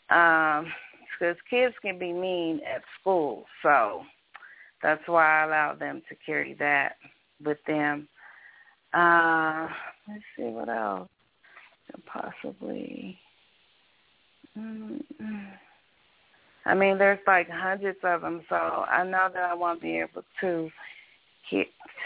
because 0.07 0.65
um, 0.65 1.35
kids 1.49 1.75
can 1.81 1.99
be 1.99 2.13
mean 2.13 2.61
at 2.73 2.81
school. 2.99 3.45
So 3.61 4.03
that's 4.81 5.07
why 5.07 5.41
I 5.41 5.45
allow 5.45 5.75
them 5.75 6.01
to 6.09 6.15
carry 6.25 6.53
that 6.55 6.97
with 7.43 7.57
them. 7.67 8.07
Uh, 8.93 9.67
let's 10.07 10.23
see 10.35 10.43
what 10.43 10.69
else. 10.69 11.09
Possibly. 12.05 13.17
Mm-hmm. 14.57 15.35
I 16.65 16.73
mean, 16.75 16.97
there's 16.97 17.19
like 17.25 17.49
hundreds 17.49 17.99
of 18.03 18.21
them, 18.21 18.41
so 18.49 18.55
I 18.55 19.03
know 19.03 19.29
that 19.33 19.43
I 19.43 19.53
won't 19.53 19.81
be 19.81 19.99
able 19.99 20.23
to 20.41 20.69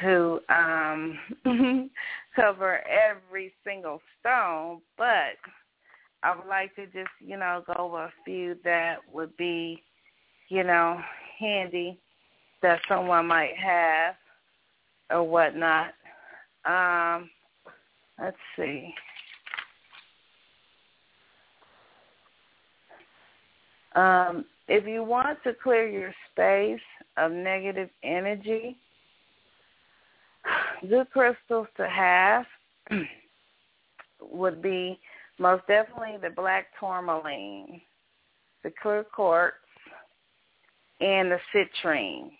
to 0.02 0.40
um 0.50 1.18
cover 2.36 2.80
every 2.88 3.54
single 3.66 4.02
stone, 4.20 4.82
but 4.98 5.38
I 6.24 6.36
would 6.36 6.48
like 6.48 6.76
to 6.76 6.86
just, 6.86 7.10
you 7.20 7.38
know, 7.38 7.64
go 7.66 7.74
over 7.78 8.04
a 8.06 8.14
few 8.24 8.56
that 8.64 8.98
would 9.12 9.36
be, 9.38 9.82
you 10.50 10.64
know, 10.64 11.02
handy 11.40 12.00
that 12.62 12.80
someone 12.88 13.28
might 13.28 13.56
have 13.58 14.16
or 15.10 15.24
whatnot. 15.24 15.94
Um, 16.66 17.30
let's 18.20 18.38
see. 18.56 18.94
Um, 23.96 24.46
if 24.68 24.88
you 24.88 25.04
want 25.04 25.40
to 25.44 25.54
clear 25.62 25.88
your 25.88 26.14
space 26.32 26.80
of 27.18 27.32
negative 27.32 27.90
energy, 28.04 28.78
good 30.90 31.10
crystals 31.12 31.68
to 31.78 31.88
have 31.88 32.46
would 34.22 34.62
be 34.62 35.00
most 35.40 35.66
definitely 35.68 36.18
the 36.22 36.30
black 36.30 36.68
tourmaline, 36.80 37.82
the 38.64 38.72
clear 38.82 39.04
quartz, 39.04 39.56
and 41.00 41.32
the 41.32 41.40
citrine. 41.54 42.32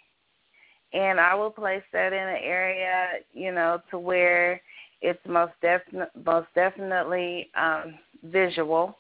And 0.94 1.20
I 1.20 1.34
will 1.36 1.52
place 1.52 1.84
that 1.94 2.14
in 2.14 2.20
an 2.20 2.42
area, 2.44 3.22
you 3.34 3.52
know, 3.52 3.82
to 3.92 4.00
where 4.00 4.62
it's 5.02 5.20
most 5.28 5.54
definite, 5.62 6.10
most 6.26 6.48
definitely 6.54 7.50
um, 7.56 7.96
visual, 8.24 8.98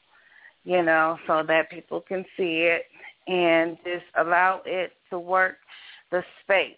you 0.64 0.84
know, 0.84 1.18
so 1.28 1.44
that 1.48 1.70
people 1.70 2.02
can 2.02 2.24
see 2.38 2.70
it 2.70 2.84
and 3.28 3.78
just 3.84 4.06
allow 4.18 4.62
it 4.66 4.94
to 5.10 5.20
work 5.20 5.58
the 6.12 6.24
space. 6.44 6.76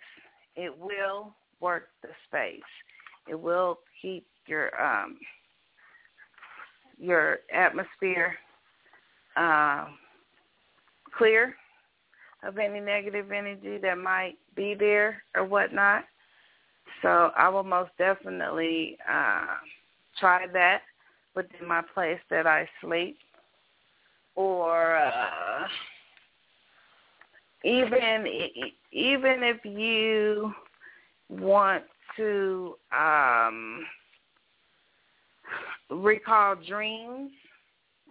It 0.55 0.73
will 0.77 1.33
work 1.59 1.89
the 2.01 2.09
space. 2.27 2.61
It 3.27 3.39
will 3.39 3.79
keep 4.01 4.25
your 4.47 4.69
um, 4.81 5.17
your 6.99 7.39
atmosphere 7.53 8.35
uh, 9.35 9.85
clear 11.17 11.55
of 12.45 12.57
any 12.57 12.79
negative 12.79 13.31
energy 13.31 13.77
that 13.77 13.97
might 13.97 14.35
be 14.55 14.75
there 14.75 15.23
or 15.35 15.45
whatnot. 15.45 16.03
So 17.01 17.31
I 17.35 17.49
will 17.49 17.63
most 17.63 17.91
definitely 17.97 18.97
uh, 19.09 19.45
try 20.19 20.47
that 20.53 20.81
within 21.35 21.67
my 21.67 21.81
place 21.93 22.19
that 22.29 22.45
I 22.45 22.67
sleep, 22.81 23.17
or 24.35 24.95
uh, 24.95 25.67
even 27.63 28.25
even 28.91 29.43
if 29.43 29.65
you 29.65 30.53
want 31.29 31.83
to 32.17 32.75
um, 32.97 33.85
recall 35.89 36.55
dreams, 36.55 37.31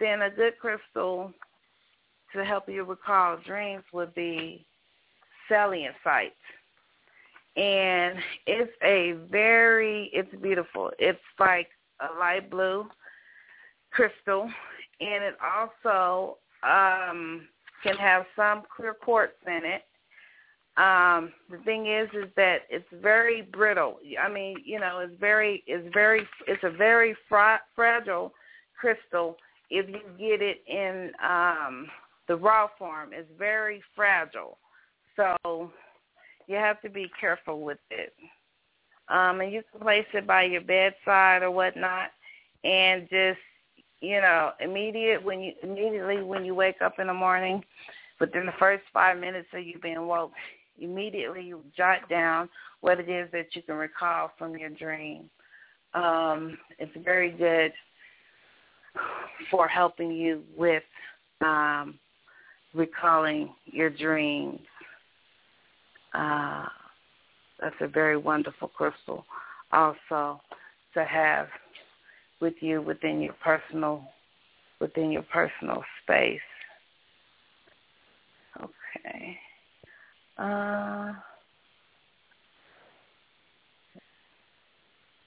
then 0.01 0.23
a 0.23 0.31
good 0.31 0.59
crystal 0.59 1.33
to 2.35 2.45
help 2.45 2.69
you 2.69 2.85
recall 2.85 3.39
dreams 3.47 3.85
would 3.93 4.15
be 4.15 4.65
selenite. 5.49 6.33
And 7.57 8.19
it's 8.47 8.73
a 8.83 9.15
very, 9.31 10.11
it's 10.13 10.35
beautiful. 10.43 10.91
It's 10.99 11.19
like 11.39 11.69
a 12.01 12.19
light 12.19 12.51
blue 12.51 12.87
crystal, 13.91 14.51
and 15.01 15.25
it 15.25 15.35
also 15.43 16.39
um, 16.63 17.47
can 17.83 17.97
have 17.97 18.25
some 18.35 18.63
clear 18.75 18.95
quartz 18.95 19.35
in 19.47 19.65
it 19.65 19.83
um 20.79 21.31
the 21.51 21.59
thing 21.67 21.87
is 21.87 22.09
is 22.15 22.31
that 22.35 22.61
it's 22.71 22.89
very 23.03 23.43
brittle 23.43 23.99
i 24.19 24.27
mean 24.27 24.57
you 24.65 24.81
know 24.81 25.01
it's 25.01 25.13
very 25.21 25.63
it's 25.67 25.87
very 25.93 26.27
it's 26.47 26.63
a 26.65 26.71
very 26.71 27.15
fra- 27.29 27.61
fragile 27.77 28.33
crystal 28.81 29.37
if 29.69 29.87
you 29.87 30.01
get 30.19 30.41
it 30.41 30.63
in 30.67 31.13
um 31.23 31.87
the 32.29 32.37
raw 32.37 32.69
form 32.79 33.13
is 33.13 33.27
very 33.39 33.83
fragile 33.95 34.59
so 35.17 35.71
you 36.47 36.57
have 36.57 36.81
to 36.83 36.91
be 36.91 37.11
careful 37.21 37.63
with 37.63 37.79
it 37.91 38.15
um 39.09 39.41
and 39.41 39.53
you 39.53 39.63
can 39.71 39.81
place 39.81 40.07
it 40.15 40.27
by 40.27 40.43
your 40.43 40.61
bedside 40.61 41.43
or 41.43 41.51
whatnot 41.51 42.11
and 42.65 43.03
just 43.11 43.39
you 44.01 44.21
know 44.21 44.51
immediate 44.61 45.23
when 45.23 45.41
you 45.41 45.53
immediately 45.63 46.23
when 46.23 46.45
you 46.45 46.55
wake 46.55 46.81
up 46.83 46.99
in 46.99 47.07
the 47.07 47.15
morning 47.15 47.63
within 48.21 48.47
the 48.47 48.53
first 48.59 48.85
five 48.93 49.19
minutes 49.19 49.49
of 49.53 49.65
you 49.65 49.79
being 49.81 50.07
woke 50.07 50.33
immediately 50.79 51.43
you 51.43 51.63
jot 51.77 52.09
down 52.09 52.49
what 52.81 52.99
it 52.99 53.09
is 53.09 53.31
that 53.33 53.55
you 53.55 53.63
can 53.63 53.77
recall 53.77 54.31
from 54.37 54.57
your 54.57 54.71
dream. 54.71 55.31
Um, 55.95 56.59
it's 56.79 56.93
very 57.05 57.31
good 57.31 57.73
for 59.51 59.69
helping 59.69 60.11
you 60.13 60.43
with 60.57 60.83
um, 61.41 61.99
recalling 62.75 63.55
your 63.67 63.91
dreams. 63.91 64.61
Uh, 66.15 66.67
that's 67.61 67.77
a 67.81 67.89
very 67.89 68.17
wonderful 68.17 68.69
crystal 68.69 69.25
also 69.73 70.41
to 70.95 71.05
have 71.05 71.49
with 72.41 72.55
you 72.61 72.83
within 72.83 73.21
your 73.21 73.35
personal 73.43 74.05
within 74.81 75.13
your 75.13 75.23
personal 75.33 75.83
space. 76.03 76.41
Okay. 78.61 79.39
Uh, 80.39 81.13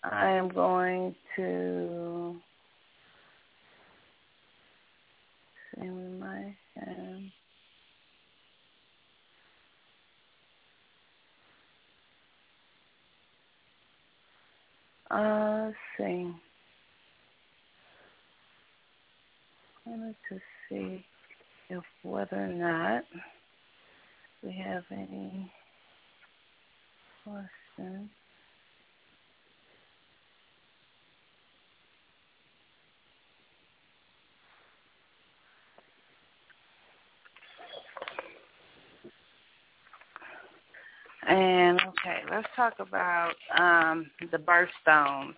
I 0.04 0.30
am 0.30 0.50
going 0.50 1.16
to 1.38 2.36
see 5.76 5.88
my 5.88 6.56
hand. 6.76 7.32
Uh, 15.12 15.72
see. 15.98 16.32
I 19.88 19.90
wanted 19.90 20.16
to 20.30 20.40
see 20.70 21.06
if 21.70 21.84
whether 22.04 22.38
or 22.38 22.48
not 22.48 23.04
we 24.44 24.54
have 24.66 24.84
any 24.92 25.52
questions. 27.24 28.10
And 41.28 41.80
okay, 41.82 42.24
let's 42.36 42.48
talk 42.56 42.74
about 42.80 43.34
um, 43.58 44.08
the 44.32 44.38
birthstones 44.38 45.36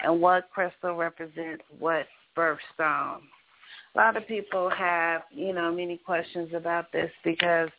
and 0.00 0.20
what 0.20 0.50
crystal 0.52 0.94
represents 0.94 1.64
what 1.78 2.06
birthstone. 2.36 3.20
A 3.94 3.96
lot 3.96 4.16
of 4.16 4.26
people 4.26 4.68
have, 4.68 5.22
you 5.30 5.54
know, 5.54 5.72
many 5.72 5.96
questions 5.96 6.50
about 6.54 6.92
this 6.92 7.10
because 7.24 7.70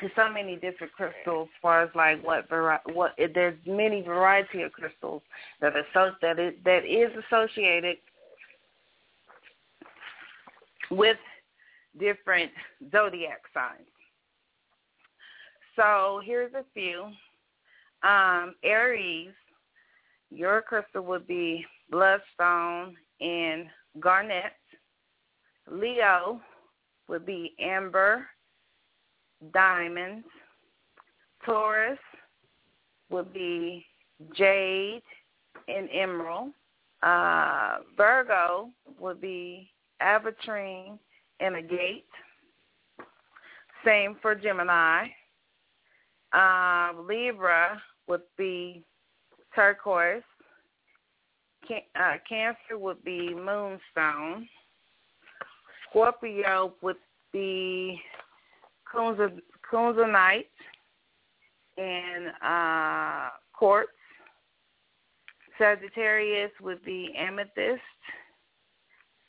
there's 0.00 0.12
so 0.16 0.30
many 0.30 0.56
different 0.56 0.92
crystals 0.92 1.48
as 1.54 1.62
far 1.62 1.82
as 1.82 1.90
like 1.94 2.22
what 2.24 2.48
vari- 2.48 2.78
what 2.92 3.14
there's 3.34 3.56
many 3.66 4.02
variety 4.02 4.62
of 4.62 4.72
crystals 4.72 5.22
that 5.60 5.76
are 5.76 5.86
so 5.94 6.10
that 6.22 6.38
is 6.38 6.54
that 6.64 6.84
is 6.84 7.10
associated 7.26 7.96
with 10.90 11.18
different 11.98 12.50
zodiac 12.90 13.42
signs. 13.54 13.86
So 15.76 16.20
here's 16.24 16.52
a 16.54 16.64
few. 16.74 17.10
Um, 18.02 18.54
Aries, 18.62 19.32
your 20.30 20.62
crystal 20.62 21.02
would 21.02 21.26
be 21.26 21.64
bloodstone 21.90 22.96
and 23.20 23.66
garnet. 23.98 24.52
Leo 25.70 26.40
would 27.08 27.26
be 27.26 27.54
amber, 27.60 28.26
diamonds. 29.52 30.26
Taurus 31.44 31.98
would 33.10 33.32
be 33.32 33.84
jade 34.34 35.02
and 35.68 35.88
emerald. 35.92 36.52
Uh, 37.02 37.78
Virgo 37.96 38.70
would 38.98 39.20
be 39.20 39.70
aventurine 40.02 40.98
and 41.40 41.56
agate. 41.56 42.04
Same 43.84 44.16
for 44.20 44.34
Gemini. 44.34 45.06
Uh, 46.32 46.92
Libra 47.08 47.80
would 48.10 48.22
be 48.36 48.82
turquoise. 49.54 50.22
Can, 51.66 51.80
uh, 51.94 52.16
cancer 52.28 52.76
would 52.76 53.02
be 53.04 53.32
moonstone. 53.32 54.48
Scorpio 55.88 56.74
would 56.82 56.96
be 57.32 58.00
kunzite 58.92 60.44
and 61.78 62.32
uh, 62.44 63.30
quartz. 63.52 63.90
Sagittarius 65.56 66.50
would 66.60 66.84
be 66.84 67.14
amethyst. 67.16 67.80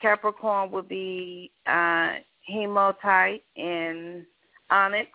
Capricorn 0.02 0.72
would 0.72 0.88
be 0.88 1.52
uh, 1.68 2.14
hematite 2.48 3.44
and 3.56 4.26
onyx. 4.72 5.10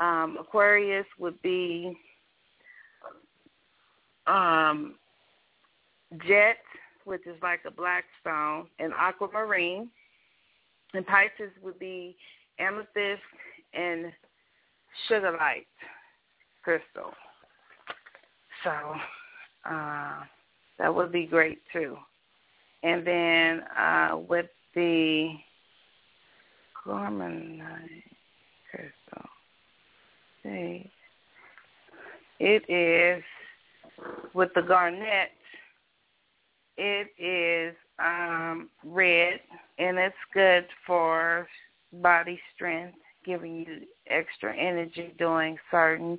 Um, 0.00 0.38
Aquarius 0.40 1.06
would 1.18 1.40
be 1.42 1.96
um, 4.26 4.94
jet, 6.26 6.58
which 7.04 7.26
is 7.26 7.36
like 7.42 7.60
a 7.66 7.70
black 7.70 8.04
stone, 8.20 8.66
and 8.78 8.92
aquamarine. 8.92 9.88
And 10.92 11.06
Pisces 11.06 11.52
would 11.62 11.78
be 11.78 12.16
amethyst 12.58 13.22
and 13.74 14.12
sugilite 15.08 15.66
crystal. 16.62 17.12
So 18.64 18.70
uh, 19.70 20.20
that 20.78 20.94
would 20.94 21.12
be 21.12 21.26
great 21.26 21.60
too. 21.72 21.96
And 22.82 23.06
then 23.06 23.62
uh, 23.78 24.18
with 24.28 24.46
the 24.74 25.30
Gormanite 26.86 28.02
crystal, 28.70 29.28
see, 30.42 30.90
it 32.38 32.62
is 32.68 33.22
with 34.34 34.50
the 34.54 34.62
garnet. 34.62 35.30
It 36.76 37.08
is 37.18 37.76
um, 37.98 38.70
red, 38.84 39.40
and 39.78 39.98
it's 39.98 40.14
good 40.32 40.66
for 40.86 41.46
body 41.92 42.40
strength, 42.54 42.96
giving 43.24 43.56
you 43.56 43.66
extra 44.08 44.56
energy 44.56 45.14
doing 45.18 45.58
certain 45.70 46.18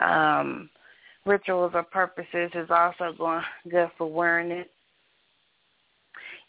um, 0.00 0.70
rituals 1.26 1.72
or 1.74 1.82
purposes. 1.82 2.50
Is 2.54 2.70
also 2.70 3.12
going 3.16 3.42
good 3.70 3.90
for 3.98 4.10
wearing 4.10 4.50
it. 4.50 4.70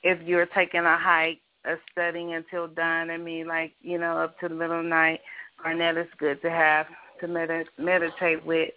If 0.03 0.25
you're 0.25 0.47
taking 0.47 0.81
a 0.81 0.97
hike, 0.97 1.41
or 1.65 1.79
studying 1.91 2.33
until 2.33 2.67
dawn, 2.67 3.09
I 3.09 3.17
mean, 3.17 3.47
like 3.47 3.73
you 3.81 3.97
know, 3.97 4.17
up 4.17 4.39
to 4.39 4.47
the 4.47 4.55
middle 4.55 4.77
of 4.77 4.83
the 4.83 4.89
night, 4.89 5.19
garnet 5.61 5.97
is 5.97 6.07
good 6.17 6.41
to 6.41 6.49
have 6.49 6.87
to 7.19 7.27
med- 7.27 7.67
meditate 7.77 8.45
with 8.45 8.69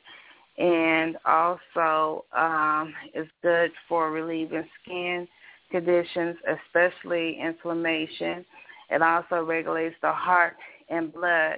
and 0.58 1.16
also 1.26 2.24
um, 2.36 2.94
is 3.14 3.26
good 3.42 3.70
for 3.88 4.10
relieving 4.10 4.64
skin 4.82 5.26
conditions, 5.70 6.36
especially 6.66 7.38
inflammation. 7.40 8.44
It 8.90 9.02
also 9.02 9.44
regulates 9.44 9.96
the 10.02 10.12
heart 10.12 10.56
and 10.88 11.12
blood. 11.12 11.56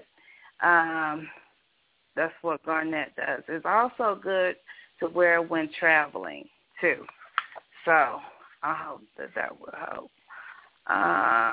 Um, 0.63 1.29
that's 2.15 2.33
what 2.41 2.65
garnet 2.65 3.13
does. 3.17 3.43
It's 3.49 3.67
also 3.67 4.19
good 4.21 4.57
to 5.01 5.09
wear 5.09 5.43
when 5.43 5.69
traveling 5.79 6.45
too. 6.81 7.05
So 7.85 8.21
I 8.63 8.75
hope 8.75 9.03
that 9.19 9.35
that 9.35 9.61
will 9.61 9.75
help. 9.77 10.11
Uh, 10.87 11.53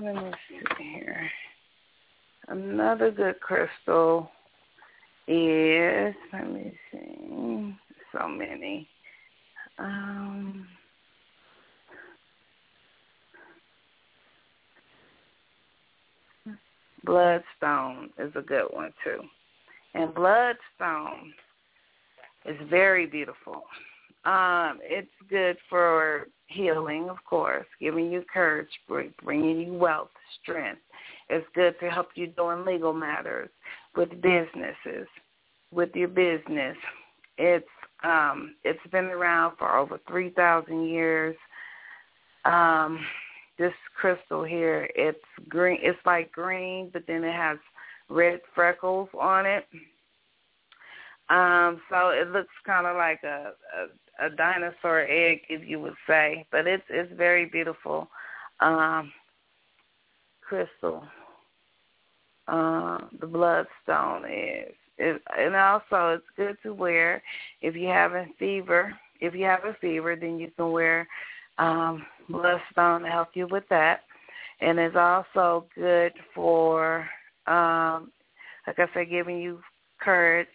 let 0.00 0.14
me 0.14 0.32
see 0.48 0.60
here. 0.82 1.30
Another 2.48 3.10
good 3.10 3.40
crystal 3.40 4.30
is 5.26 6.14
let 6.32 6.50
me 6.50 6.72
see. 6.92 7.76
So 8.12 8.28
many. 8.28 8.88
Um 9.78 10.66
bloodstone 17.04 18.10
is 18.18 18.32
a 18.34 18.42
good 18.42 18.66
one 18.70 18.92
too. 19.02 19.20
And 19.94 20.14
bloodstone 20.14 21.32
is 22.46 22.56
very 22.68 23.06
beautiful. 23.06 23.62
Um 24.24 24.78
it's 24.82 25.08
good 25.28 25.56
for 25.68 26.28
healing 26.48 27.08
of 27.08 27.16
course 27.24 27.66
giving 27.80 28.12
you 28.12 28.22
courage 28.32 28.68
bringing 29.22 29.60
you 29.60 29.72
wealth 29.74 30.10
strength. 30.42 30.80
It's 31.30 31.46
good 31.54 31.74
to 31.80 31.90
help 31.90 32.08
you 32.14 32.26
doing 32.28 32.64
legal 32.64 32.92
matters 32.92 33.48
with 33.96 34.10
businesses, 34.20 35.08
with 35.74 35.90
your 35.94 36.08
business. 36.08 36.76
It's 37.38 37.66
um, 38.02 38.54
it's 38.64 38.86
been 38.92 39.06
around 39.06 39.56
for 39.58 39.76
over 39.76 39.98
three 40.08 40.30
thousand 40.30 40.86
years. 40.88 41.36
Um, 42.44 43.00
this 43.58 43.72
crystal 43.98 44.44
here, 44.44 44.88
it's 44.94 45.24
green. 45.48 45.78
It's 45.82 45.98
like 46.04 46.30
green, 46.32 46.90
but 46.92 47.04
then 47.06 47.24
it 47.24 47.34
has 47.34 47.58
red 48.08 48.40
freckles 48.54 49.08
on 49.18 49.46
it. 49.46 49.66
Um, 51.30 51.80
so 51.88 52.10
it 52.10 52.28
looks 52.30 52.52
kind 52.66 52.86
of 52.86 52.96
like 52.96 53.22
a, 53.24 53.52
a 53.76 54.26
a 54.26 54.30
dinosaur 54.30 55.00
egg, 55.08 55.40
if 55.48 55.66
you 55.68 55.80
would 55.80 55.94
say, 56.06 56.46
but 56.52 56.66
it's 56.66 56.84
it's 56.90 57.12
very 57.16 57.46
beautiful 57.46 58.08
um, 58.60 59.12
crystal 60.40 61.04
uh, 62.48 62.98
the 63.20 63.26
bloodstone 63.26 64.24
is. 64.30 64.74
And 64.98 65.56
also, 65.56 66.14
it's 66.14 66.24
good 66.36 66.56
to 66.62 66.72
wear 66.72 67.22
if 67.62 67.74
you 67.74 67.88
have 67.88 68.12
a 68.12 68.26
fever. 68.38 68.94
If 69.20 69.34
you 69.34 69.44
have 69.44 69.64
a 69.64 69.76
fever, 69.80 70.16
then 70.16 70.38
you 70.38 70.50
can 70.56 70.70
wear 70.70 71.08
um, 71.58 72.04
bloodstone 72.28 73.02
to 73.02 73.08
help 73.08 73.28
you 73.34 73.46
with 73.50 73.64
that. 73.70 74.00
And 74.60 74.78
it's 74.78 74.96
also 74.96 75.66
good 75.74 76.12
for, 76.34 77.08
um, 77.46 78.12
like 78.66 78.78
I 78.78 78.86
said, 78.94 79.10
giving 79.10 79.38
you 79.38 79.60
courage, 80.00 80.48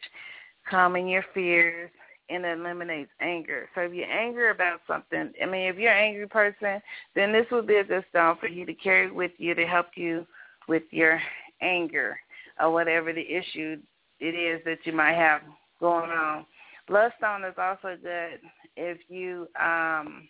calming 0.70 1.08
your 1.08 1.26
fears, 1.34 1.92
and 2.30 2.46
eliminates 2.46 3.12
anger. 3.22 3.68
So 3.74 3.82
if 3.82 3.94
you're 3.94 4.06
angry 4.06 4.52
about 4.52 4.82
something, 4.88 5.32
I 5.42 5.46
mean, 5.46 5.68
if 5.68 5.78
you're 5.78 5.92
an 5.92 6.04
angry 6.10 6.28
person, 6.28 6.82
then 7.16 7.32
this 7.32 7.48
would 7.52 7.68
be 7.68 7.78
a 7.78 7.84
good 7.84 8.06
stone 8.10 8.38
for 8.40 8.48
you 8.48 8.66
to 8.66 8.74
carry 8.74 9.12
with 9.12 9.32
you 9.38 9.56
to 9.56 9.66
help 9.66 9.88
you 9.96 10.26
with 10.68 10.84
your 10.92 11.20
anger 11.62 12.20
or 12.60 12.72
whatever 12.72 13.14
the 13.14 13.22
issue 13.22 13.78
it 14.20 14.36
is 14.36 14.62
that 14.66 14.80
you 14.84 14.94
might 14.94 15.16
have 15.16 15.42
going 15.80 16.10
on. 16.10 16.46
Bloodstone 16.88 17.44
is 17.44 17.56
also 17.58 17.98
good 18.02 18.40
if 18.76 18.98
you 19.08 19.48
um 19.60 20.28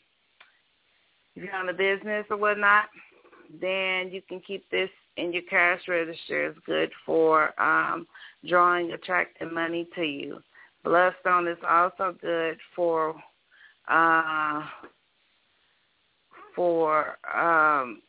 if 1.35 1.43
you're 1.43 1.55
on 1.55 1.69
a 1.69 1.73
business 1.73 2.25
or 2.29 2.37
whatnot, 2.37 2.85
then 3.61 4.09
you 4.11 4.21
can 4.27 4.41
keep 4.41 4.69
this 4.69 4.89
in 5.15 5.31
your 5.31 5.43
cash 5.43 5.81
register. 5.87 6.47
It's 6.47 6.59
good 6.65 6.91
for 7.05 7.59
um 7.61 8.07
drawing 8.47 8.91
attracting 8.91 9.53
money 9.53 9.87
to 9.95 10.03
you. 10.03 10.39
Bloodstone 10.83 11.47
is 11.47 11.57
also 11.67 12.15
good 12.21 12.57
for 12.75 13.15
uh 13.87 14.63
for 16.55 17.17
um 17.33 18.01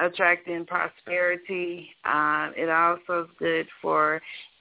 attracting 0.00 0.66
prosperity. 0.66 1.90
Uh, 2.04 2.50
it 2.56 2.68
also 2.68 3.24
is 3.24 3.30
good 3.38 3.66
for 3.80 4.20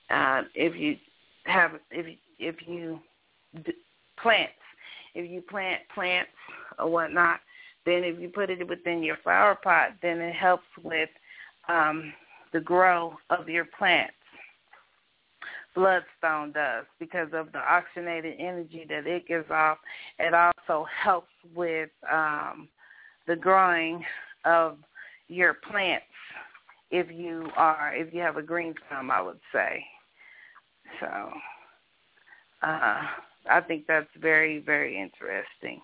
uh, 0.09 0.41
if 0.55 0.75
you 0.75 0.97
have 1.45 1.71
if 1.91 2.17
if 2.39 2.55
you 2.67 2.99
d- 3.65 3.73
plants 4.21 4.53
if 5.15 5.29
you 5.29 5.41
plant 5.41 5.81
plants 5.93 6.31
or 6.77 6.89
whatnot. 6.89 7.39
Then 7.85 8.03
if 8.03 8.19
you 8.19 8.29
put 8.29 8.49
it 8.49 8.67
within 8.67 9.03
your 9.03 9.17
flower 9.23 9.57
pot, 9.61 9.91
then 10.01 10.19
it 10.19 10.35
helps 10.35 10.67
with 10.83 11.09
um, 11.67 12.13
the 12.53 12.59
grow 12.59 13.17
of 13.29 13.49
your 13.49 13.65
plants. 13.77 14.13
Bloodstone 15.75 16.51
does 16.51 16.85
because 16.99 17.29
of 17.33 17.51
the 17.51 17.59
oxygenated 17.59 18.35
energy 18.39 18.85
that 18.89 19.07
it 19.07 19.27
gives 19.27 19.49
off. 19.49 19.77
It 20.17 20.33
also 20.33 20.85
helps 21.03 21.31
with 21.55 21.89
um, 22.11 22.67
the 23.27 23.35
growing 23.35 24.03
of 24.45 24.77
your 25.29 25.53
plants 25.53 26.05
if 26.91 27.09
you 27.11 27.49
are 27.55 27.93
if 27.95 28.13
you 28.13 28.19
have 28.19 28.37
a 28.37 28.41
green 28.41 28.73
thumb 28.89 29.11
I 29.11 29.21
would 29.21 29.39
say. 29.53 29.85
So 30.99 31.07
uh 32.63 33.01
I 33.49 33.61
think 33.61 33.85
that's 33.87 34.09
very, 34.19 34.59
very 34.59 34.97
interesting. 34.99 35.81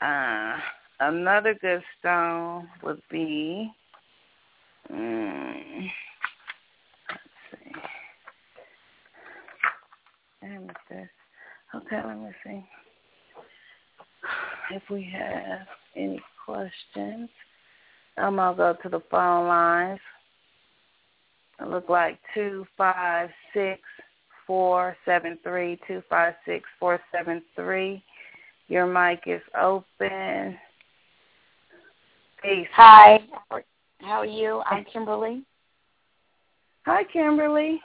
Uh 0.00 0.56
another 1.00 1.54
good 1.60 1.82
stone 2.00 2.68
would 2.82 3.02
be 3.10 3.70
um, 4.90 5.90
let's 7.10 7.22
see. 7.50 7.72
Okay, 11.74 12.00
let 12.06 12.18
me 12.18 12.30
see. 12.44 12.64
If 14.70 14.82
we 14.90 15.10
have 15.12 15.66
any 15.96 16.20
questions. 16.44 17.28
I'm 18.16 18.36
gonna 18.36 18.56
go 18.56 18.76
to 18.82 18.88
the 18.88 19.00
phone 19.10 19.48
lines. 19.48 20.00
It 21.60 21.68
look 21.68 21.88
like 21.88 22.18
two 22.34 22.66
five 22.76 23.30
six 23.52 23.80
four 24.46 24.96
seven 25.04 25.38
three 25.42 25.78
two 25.86 26.02
five 26.08 26.34
six 26.46 26.64
four 26.78 27.00
seven 27.12 27.42
three. 27.56 28.02
Your 28.68 28.86
mic 28.86 29.20
is 29.26 29.42
open. 29.60 30.58
Peace. 32.42 32.68
Hi. 32.74 33.20
How 34.00 34.20
are 34.20 34.26
you? 34.26 34.62
I'm 34.66 34.84
Kimberly. 34.84 35.42
Hi, 36.86 37.04
Kimberly. 37.04 37.80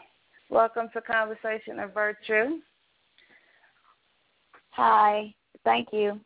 Welcome 0.49 0.89
to 0.93 1.01
Conversation 1.01 1.79
of 1.79 1.93
Virtue. 1.93 2.57
Hi. 4.71 5.33
Thank 5.63 5.89
you. 5.93 6.19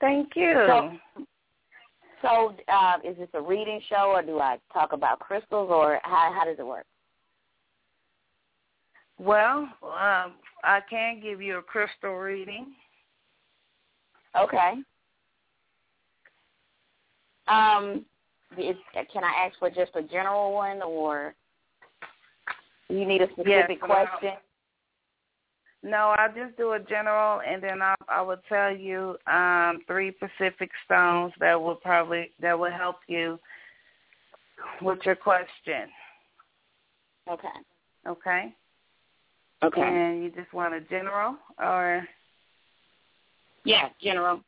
Thank 0.00 0.30
you. 0.36 0.54
So, 0.66 0.92
so 2.26 2.54
uh, 2.72 2.94
is 3.04 3.16
this 3.16 3.28
a 3.34 3.40
reading 3.40 3.80
show, 3.88 4.12
or 4.14 4.22
do 4.22 4.38
I 4.40 4.58
talk 4.72 4.92
about 4.92 5.18
crystals, 5.20 5.70
or 5.70 6.00
how 6.02 6.32
how 6.34 6.44
does 6.44 6.58
it 6.58 6.66
work? 6.66 6.84
Well, 9.18 9.68
um, 9.82 10.34
I 10.62 10.80
can 10.88 11.20
give 11.22 11.40
you 11.40 11.58
a 11.58 11.62
crystal 11.62 12.16
reading. 12.16 12.74
Okay. 14.38 14.74
Um, 17.48 18.04
is, 18.58 18.76
can 19.12 19.24
I 19.24 19.46
ask 19.46 19.58
for 19.58 19.70
just 19.70 19.92
a 19.94 20.02
general 20.02 20.52
one, 20.52 20.82
or 20.82 21.34
you 22.88 23.06
need 23.06 23.22
a 23.22 23.26
specific 23.28 23.78
yes, 23.80 23.80
question? 23.80 24.32
No, 25.82 26.14
I'll 26.18 26.32
just 26.34 26.56
do 26.56 26.72
a 26.72 26.80
general, 26.80 27.40
and 27.46 27.62
then 27.62 27.80
I, 27.80 27.94
I 28.08 28.20
will 28.22 28.40
tell 28.48 28.74
you 28.74 29.16
um, 29.26 29.80
three 29.86 30.10
Pacific 30.10 30.70
stones 30.84 31.32
that 31.38 31.60
will 31.60 31.76
probably 31.76 32.30
that 32.40 32.58
will 32.58 32.72
help 32.72 32.96
you 33.06 33.38
with 34.82 34.98
your 35.04 35.16
question. 35.16 35.88
Okay. 37.30 37.48
Okay. 38.06 38.54
Okay. 39.62 39.80
And 39.80 40.22
you 40.24 40.30
just 40.30 40.52
want 40.52 40.74
a 40.74 40.80
general, 40.80 41.36
or 41.58 42.06
yeah, 43.64 43.88
general. 44.02 44.40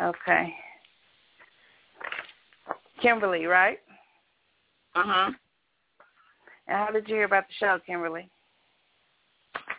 Okay. 0.00 0.54
Kimberly, 3.02 3.46
right? 3.46 3.78
Uh 4.94 5.02
huh. 5.04 5.30
And 6.68 6.76
how 6.76 6.90
did 6.92 7.08
you 7.08 7.16
hear 7.16 7.24
about 7.24 7.48
the 7.48 7.54
show, 7.58 7.78
Kimberly? 7.84 8.30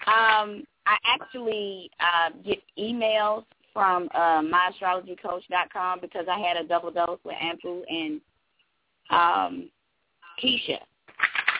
Um, 0.08 0.64
I 0.86 0.98
actually 1.06 1.90
uh, 2.00 2.32
get 2.44 2.60
emails 2.78 3.44
from 3.74 4.10
uh, 4.14 4.42
myastrologycoach.com 4.42 6.00
because 6.02 6.26
I 6.30 6.40
had 6.40 6.58
a 6.58 6.68
double 6.68 6.92
dose 6.92 7.20
with 7.24 7.36
Ampu 7.36 7.82
and 7.90 8.22
um, 9.10 9.70
Keisha. 10.44 10.80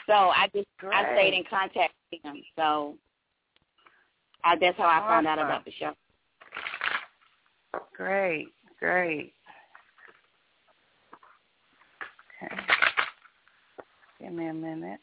So 0.08 0.14
I 0.14 0.50
just 0.54 0.68
Great. 0.80 0.94
I 0.94 1.16
stayed 1.16 1.34
in 1.34 1.44
contact 1.50 1.94
with 2.12 2.22
them. 2.24 2.42
So 2.56 2.96
I, 4.44 4.56
that's 4.60 4.78
how 4.78 4.86
I 4.86 4.98
awesome. 4.98 5.08
found 5.08 5.28
out 5.28 5.40
about 5.40 5.66
the 5.66 5.72
show. 5.72 5.94
Great, 7.96 8.48
great. 8.80 9.34
Okay. 12.44 12.56
Give 14.20 14.34
me 14.34 14.48
a 14.48 14.54
minute. 14.54 15.00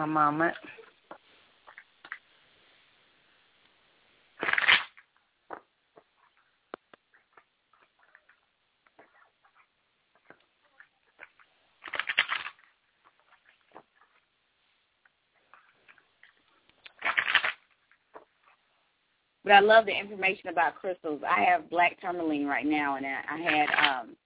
One 0.00 0.10
moment. 0.14 0.54
But 19.44 19.52
I 19.52 19.60
love 19.60 19.84
the 19.84 19.92
information 19.92 20.48
about 20.48 20.76
crystals. 20.76 21.20
I 21.28 21.42
have 21.42 21.68
black 21.68 22.00
tourmaline 22.00 22.46
right 22.46 22.64
now, 22.64 22.96
and 22.96 23.04
I, 23.04 23.36
had 23.36 23.68
um 24.00 24.16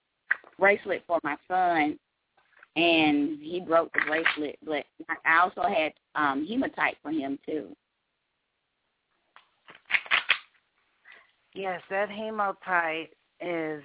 bracelet 0.57 1.03
for 1.05 1.19
my 1.23 1.35
son, 1.49 1.99
and 2.75 3.39
he 3.41 3.59
broke 3.59 3.91
the 3.93 4.01
bracelet. 4.05 4.57
But 4.65 4.85
I 5.25 5.39
also 5.41 5.61
had 5.63 5.93
um 6.15 6.45
hematite 6.45 6.97
for 7.01 7.11
him 7.11 7.39
too. 7.45 7.75
Yes, 11.53 11.81
that 11.89 12.09
hematite 12.09 13.11
is 13.39 13.81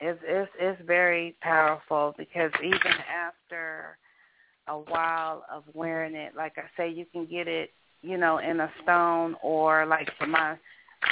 is 0.00 0.16
is 0.28 0.48
is 0.60 0.76
very 0.86 1.36
powerful 1.42 2.14
because 2.16 2.52
even 2.62 2.92
after 3.12 3.98
a 4.68 4.78
while 4.78 5.44
of 5.52 5.64
wearing 5.74 6.14
it, 6.14 6.34
like 6.36 6.52
I 6.56 6.64
say, 6.76 6.88
you 6.88 7.04
can 7.12 7.26
get 7.26 7.48
it, 7.48 7.70
you 8.02 8.16
know, 8.16 8.38
in 8.38 8.60
a 8.60 8.70
stone 8.82 9.34
or 9.42 9.86
like 9.86 10.08
for 10.18 10.28
my 10.28 10.56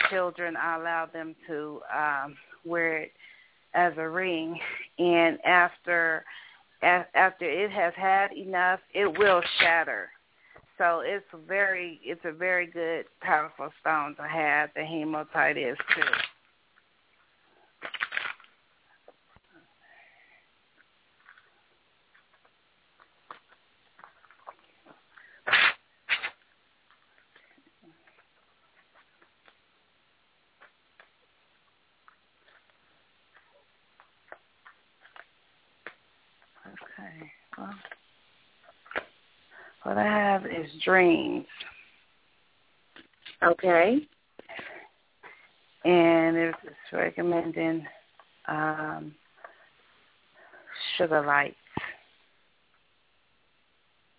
children, 0.08 0.56
I 0.56 0.76
allow 0.76 1.06
them 1.06 1.34
to 1.48 1.80
um 1.94 2.36
wear 2.64 2.98
it 2.98 3.12
as 3.74 3.92
a 3.96 4.08
ring, 4.08 4.58
and 4.98 5.38
after 5.44 6.24
after 6.82 7.44
it 7.44 7.70
has 7.70 7.92
had 7.96 8.32
enough, 8.32 8.80
it 8.94 9.18
will 9.18 9.42
shatter. 9.60 10.10
So 10.76 11.02
it's 11.04 11.26
very, 11.48 12.00
it's 12.04 12.24
a 12.24 12.32
very 12.32 12.66
good, 12.66 13.06
powerful 13.20 13.70
stone 13.80 14.14
to 14.16 14.22
have. 14.22 14.70
The 14.76 14.84
hematite 14.84 15.58
is 15.58 15.76
too. 15.94 16.02
What 39.88 39.96
I 39.96 40.04
dreams. 40.88 41.44
Okay. 43.42 43.98
And 45.84 46.34
it's 46.34 46.56
recommending 46.90 47.86
um, 48.48 49.14
sugilites, 50.98 51.54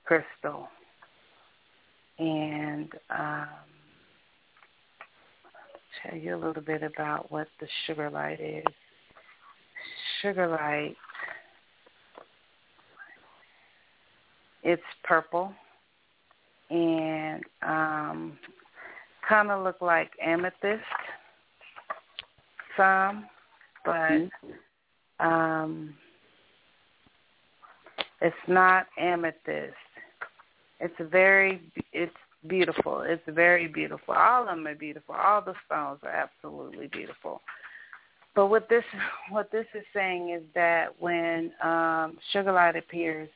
crystal, 0.05 0.67
and 2.19 2.91
um, 3.09 3.47
tell 6.03 6.17
you 6.17 6.35
a 6.35 6.37
little 6.37 6.61
bit 6.61 6.83
about 6.83 7.31
what 7.31 7.47
the 7.59 7.67
sugilite 7.87 8.59
is. 8.59 8.73
Sugilite 10.23 10.95
It's 14.63 14.81
purple 15.03 15.51
and 16.69 17.43
um, 17.61 18.37
kind 19.27 19.51
of 19.51 19.63
look 19.63 19.81
like 19.81 20.11
amethyst 20.21 20.83
some, 22.77 23.25
but 23.83 23.91
mm-hmm. 23.91 25.27
um, 25.27 25.93
it's 28.21 28.35
not 28.47 28.87
amethyst. 28.97 29.73
It's 30.79 30.95
very 31.11 31.61
it's 31.91 32.15
beautiful. 32.47 33.01
It's 33.01 33.21
very 33.27 33.67
beautiful. 33.67 34.13
All 34.13 34.43
of 34.43 34.47
them 34.47 34.65
are 34.67 34.75
beautiful. 34.75 35.15
All 35.15 35.41
the 35.41 35.53
stones 35.65 35.99
are 36.03 36.09
absolutely 36.09 36.87
beautiful. 36.87 37.41
But 38.35 38.47
what 38.47 38.69
this 38.69 38.83
what 39.29 39.51
this 39.51 39.65
is 39.73 39.83
saying 39.93 40.29
is 40.29 40.43
that 40.55 40.87
when 40.99 41.51
um, 41.61 42.17
sugilite 42.33 42.77
appears, 42.77 43.29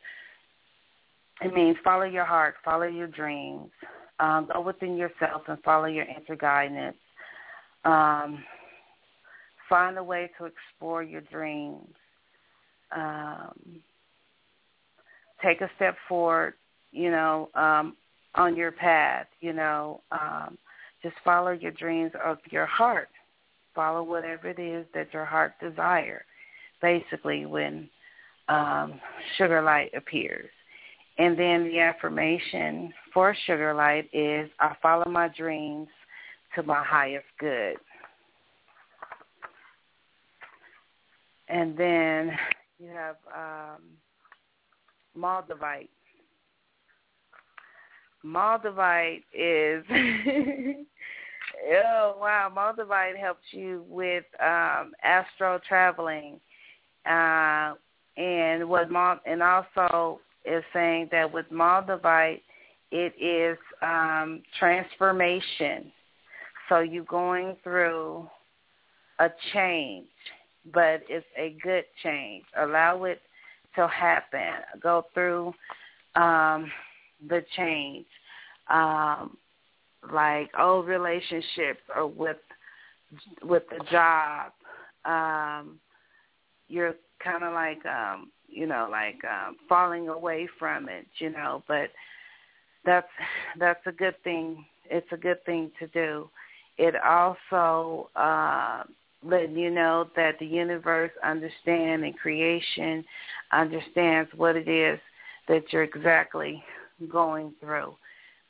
it 1.42 1.54
means 1.54 1.78
follow 1.84 2.04
your 2.04 2.26
heart, 2.26 2.56
follow 2.64 2.86
your 2.86 3.08
dreams, 3.08 3.70
um, 4.20 4.48
go 4.52 4.62
within 4.62 4.98
yourself 4.98 5.44
and 5.48 5.62
follow 5.64 5.86
your 5.86 6.06
inner 6.06 6.36
guidance. 6.38 6.98
Um, 7.86 8.44
find 9.68 9.98
a 9.98 10.04
way 10.04 10.30
to 10.38 10.46
explore 10.46 11.04
your 11.04 11.22
dreams. 11.22 11.88
Um, 12.96 13.82
take 15.42 15.62
a 15.62 15.70
step 15.76 15.98
forward, 16.08 16.54
you 16.92 17.10
know, 17.10 17.50
um, 17.56 17.96
on 18.36 18.56
your 18.56 18.72
path. 18.72 19.28
You 19.42 19.54
know, 19.54 20.02
um, 20.12 20.58
just 21.02 21.16
follow 21.26 21.52
your 21.52 21.72
dreams 21.72 22.12
of 22.24 22.38
your 22.50 22.66
heart. 22.66 23.10
Follow 23.76 24.04
whatever 24.04 24.50
it 24.50 24.60
is 24.60 24.86
that 24.94 25.12
your 25.14 25.26
heart 25.26 25.54
desires. 25.60 26.24
Basically, 26.82 27.46
when 27.46 27.90
um, 28.48 29.00
sugilite 29.38 29.96
appears. 29.96 30.50
And 31.18 31.38
then 31.38 31.66
the 31.66 31.80
affirmation 31.80 32.92
for 33.14 33.36
Sugilite 33.48 34.10
is 34.14 34.50
I 34.60 34.76
follow 34.82 35.10
my 35.10 35.28
dreams 35.28 35.88
to 36.56 36.64
my 36.64 36.84
highest 36.84 37.26
good. 37.40 37.76
And 41.48 41.78
then 41.78 42.32
you 42.80 42.90
have 42.90 43.18
um, 43.36 43.82
Moldavite. 45.18 45.90
Moldavite 48.26 49.24
is 49.34 49.84
oh 51.72 52.16
wow, 52.20 52.52
Moldavite 52.56 53.18
helps 53.18 53.44
you 53.52 53.84
with 53.88 54.24
um, 54.42 54.94
astral 55.04 55.60
traveling, 55.68 56.40
uh, 57.06 57.74
and 58.18 58.68
what 58.68 58.88
and 59.26 59.44
also 59.44 60.22
is 60.46 60.64
saying 60.74 61.10
that 61.12 61.32
with 61.32 61.50
Moldavite, 61.52 62.42
it 62.92 63.14
is 63.20 63.58
um, 63.82 64.44
transformation. 64.60 65.92
So 66.70 66.80
you're 66.80 67.04
going 67.06 67.56
through 67.64 68.28
a 69.20 69.30
change, 69.54 70.08
but 70.74 71.02
it's 71.10 71.26
a 71.38 71.56
good 71.64 71.86
change. 72.04 72.44
Allow 72.58 73.04
it 73.06 73.22
to 73.76 73.88
happen. 73.88 74.54
Go 74.82 75.06
through 75.14 75.54
um, 76.16 76.72
the 77.28 77.44
change, 77.56 78.06
um, 78.70 79.38
like 80.12 80.52
old 80.60 80.88
relationships 80.88 81.82
or 81.96 82.08
with 82.08 82.38
with 83.44 83.64
the 83.70 83.84
job. 83.92 84.52
Um, 85.06 85.80
you're 86.68 86.96
kind 87.24 87.44
of 87.44 87.54
like 87.54 87.86
um, 87.86 88.32
you 88.54 88.68
know, 88.68 88.88
like 88.90 89.20
um, 89.26 89.58
falling 89.68 90.10
away 90.10 90.48
from 90.60 90.90
it, 90.90 91.06
you 91.20 91.30
know. 91.30 91.64
But 91.68 91.90
that's 92.86 93.08
that's 93.60 93.86
a 93.86 93.92
good 93.92 94.16
thing. 94.24 94.66
It's 94.90 95.12
a 95.12 95.18
good 95.18 95.44
thing 95.46 95.72
to 95.80 95.88
do. 95.88 96.30
It 96.78 96.96
also 96.96 98.10
uh, 98.16 98.84
letting 99.24 99.58
you 99.58 99.70
know 99.70 100.08
that 100.16 100.40
the 100.40 100.46
universe 100.46 101.12
understands 101.24 102.04
and 102.04 102.18
creation 102.18 103.04
understands 103.52 104.30
what 104.36 104.56
it 104.56 104.68
is 104.68 105.00
that 105.48 105.64
you're 105.72 105.84
exactly 105.84 106.64
going 107.12 107.54
through. 107.60 107.94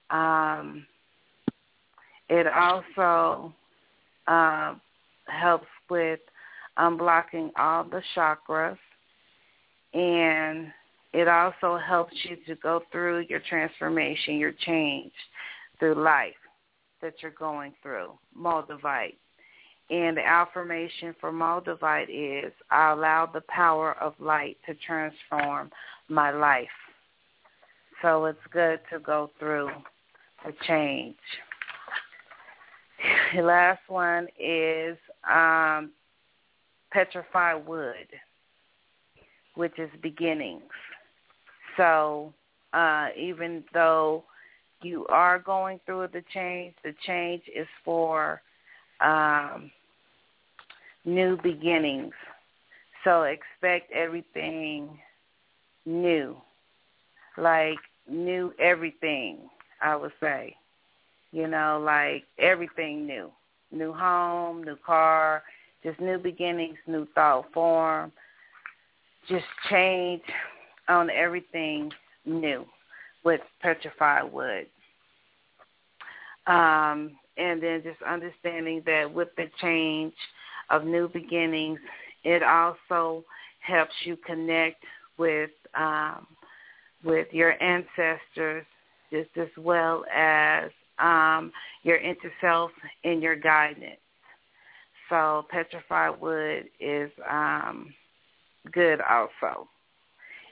Um, 0.10 0.86
it 2.30 2.48
also 2.48 3.54
uh, 4.28 4.76
helps 5.28 5.68
with 5.90 6.20
unblocking 6.78 7.52
all 7.58 7.84
the 7.84 8.02
chakras 8.16 8.78
and 9.94 10.72
it 11.14 11.28
also 11.28 11.78
helps 11.78 12.14
you 12.24 12.38
to 12.48 12.56
go 12.56 12.82
through 12.92 13.26
your 13.30 13.42
transformation, 13.48 14.38
your 14.38 14.54
change 14.66 15.12
through 15.80 16.04
life 16.04 16.34
that 17.02 17.14
you're 17.22 17.32
going 17.32 17.74
through. 17.82 18.12
Moldavite. 18.38 19.18
And 19.90 20.18
the 20.18 20.26
affirmation 20.26 21.14
for 21.20 21.32
Moldavite 21.32 22.10
is, 22.10 22.52
I 22.72 22.92
allow 22.94 23.28
the 23.32 23.44
power 23.48 23.96
of 24.02 24.14
light 24.20 24.58
to 24.66 24.74
transform 24.76 25.70
my 26.10 26.32
life. 26.32 26.68
So 28.02 28.26
it's 28.26 28.40
good 28.52 28.80
to 28.92 29.00
go 29.00 29.30
through 29.38 29.70
the 30.46 30.54
change. 30.68 31.16
The 33.36 33.42
last 33.42 33.82
one 33.88 34.28
is 34.40 34.98
um, 35.30 35.92
petrified 36.92 37.66
wood 37.68 38.08
which 39.56 39.78
is 39.80 39.90
beginnings. 40.02 40.64
So 41.78 42.34
uh, 42.74 43.08
even 43.18 43.64
though 43.74 44.24
you 44.82 45.06
are 45.08 45.40
going 45.40 45.80
through 45.86 46.08
the 46.14 46.24
change, 46.34 46.74
the 46.84 46.94
change 47.06 47.44
is 47.56 47.68
for 47.84 48.42
um, 49.02 49.72
new 51.06 51.38
beginnings. 51.42 52.14
So 53.04 53.24
expect 53.24 53.92
everything 53.92 54.98
new, 55.86 56.38
like 57.38 57.78
new 58.10 58.54
everything, 58.60 59.38
I 59.82 59.96
would 59.96 60.14
say. 60.20 60.56
You 61.32 61.48
know, 61.48 61.82
like 61.84 62.24
everything 62.38 63.06
new. 63.08 63.30
New 63.72 63.92
home, 63.92 64.64
new 64.64 64.78
car, 64.86 65.44
just 65.84 66.00
new 66.00 66.18
beginnings, 66.20 66.78
new 66.88 67.08
thought 67.16 67.52
form, 67.54 68.12
just 69.28 69.46
change 69.70 70.22
on 70.88 71.10
everything 71.10 71.92
new 72.26 72.66
with 73.24 73.42
petrified 73.62 74.32
wood. 74.32 74.68
Um, 76.48 77.12
and 77.38 77.62
then 77.64 77.82
just 77.84 78.02
understanding 78.04 78.84
that 78.86 79.12
with 79.12 79.30
the 79.38 79.50
change 79.62 80.14
of 80.70 80.86
new 80.86 81.08
beginnings, 81.08 81.80
it 82.24 82.44
also 82.44 83.24
helps 83.60 83.94
you 84.04 84.18
connect 84.26 84.84
with 85.18 85.52
um, 85.76 86.28
with 87.04 87.28
your 87.32 87.62
ancestors 87.62 88.66
just 89.12 89.30
as 89.38 89.50
well 89.58 90.06
as 90.14 90.70
um, 91.00 91.52
your 91.84 91.98
inner 91.98 92.16
self 92.42 92.72
and 93.04 93.22
your 93.22 93.36
guidance. 93.36 94.00
So 95.10 95.46
petrified 95.50 96.20
wood 96.20 96.66
is 96.80 97.12
um, 97.30 97.94
good 98.72 99.00
also. 99.02 99.68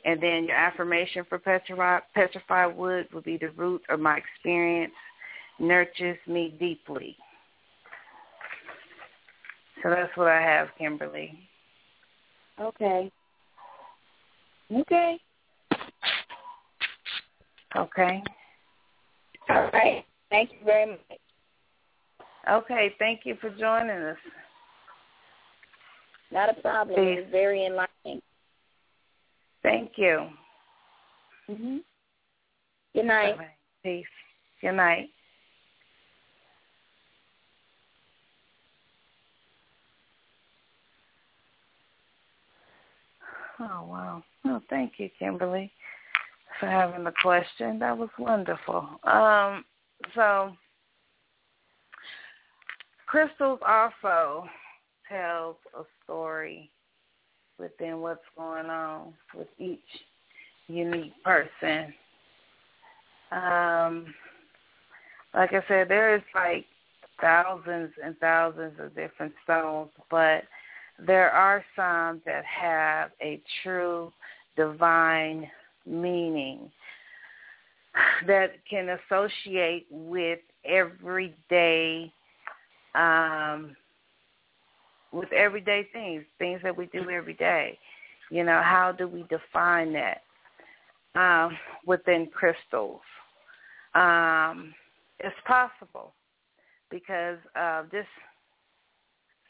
And 0.03 0.21
then 0.21 0.45
your 0.45 0.57
affirmation 0.57 1.25
for 1.29 1.37
petrified, 1.37 2.01
petrified 2.15 2.75
wood 2.75 3.07
would 3.13 3.23
be 3.23 3.37
the 3.37 3.49
root 3.49 3.81
of 3.89 3.99
my 3.99 4.17
experience 4.17 4.93
nurtures 5.59 6.17
me 6.27 6.55
deeply. 6.59 7.15
So 9.83 9.89
that's 9.89 10.15
what 10.15 10.27
I 10.27 10.41
have, 10.41 10.69
Kimberly. 10.77 11.37
Okay. 12.59 13.11
Okay. 14.73 15.19
Okay. 17.75 18.23
All 19.49 19.69
right. 19.73 20.05
Thank 20.29 20.51
you 20.51 20.65
very 20.65 20.91
much. 20.91 20.99
Okay, 22.49 22.93
thank 22.97 23.21
you 23.23 23.35
for 23.39 23.49
joining 23.51 23.89
us. 23.91 24.17
Not 26.31 26.49
a 26.49 26.61
problem. 26.61 26.95
Peace. 26.95 27.19
It's 27.21 27.31
very 27.31 27.65
enlightening. 27.65 27.90
Thank 29.63 29.91
you. 29.95 30.27
hmm 31.47 31.77
Good 32.93 33.05
night. 33.05 33.35
Peace. 33.83 34.05
Good 34.61 34.73
night. 34.73 35.09
Oh 43.59 43.85
wow. 43.85 44.23
Oh, 44.45 44.61
thank 44.69 44.93
you, 44.97 45.09
Kimberly, 45.19 45.71
for 46.59 46.67
having 46.67 47.03
the 47.03 47.13
question. 47.21 47.77
That 47.79 47.97
was 47.97 48.09
wonderful. 48.17 48.89
Um, 49.03 49.63
so 50.15 50.51
crystals 53.05 53.59
also 53.67 54.47
tells 55.07 55.57
a 55.77 55.83
story 56.03 56.71
within 57.59 58.01
what's 58.01 58.21
going 58.37 58.67
on 58.67 59.13
with 59.35 59.47
each 59.59 59.79
unique 60.67 61.13
person. 61.23 61.93
Um, 63.31 64.13
like 65.33 65.53
I 65.53 65.63
said, 65.67 65.87
there 65.87 66.15
is 66.15 66.21
like 66.35 66.65
thousands 67.21 67.91
and 68.03 68.17
thousands 68.17 68.73
of 68.79 68.95
different 68.95 69.33
stones, 69.43 69.89
but 70.09 70.43
there 70.99 71.31
are 71.31 71.63
some 71.75 72.21
that 72.25 72.43
have 72.45 73.11
a 73.21 73.41
true 73.63 74.11
divine 74.55 75.49
meaning 75.85 76.71
that 78.27 78.53
can 78.69 78.97
associate 79.09 79.87
with 79.89 80.39
everyday 80.63 82.11
um 82.93 83.75
with 85.11 85.31
everyday 85.33 85.87
things, 85.91 86.23
things 86.39 86.61
that 86.63 86.75
we 86.75 86.87
do 86.87 87.09
every 87.09 87.33
day. 87.33 87.77
You 88.29 88.43
know, 88.43 88.61
how 88.63 88.93
do 88.97 89.07
we 89.07 89.25
define 89.29 89.93
that 89.93 90.21
um, 91.19 91.57
within 91.85 92.27
crystals? 92.27 93.01
Um, 93.93 94.73
it's 95.19 95.35
possible 95.45 96.13
because 96.89 97.37
of 97.55 97.89
this, 97.91 98.05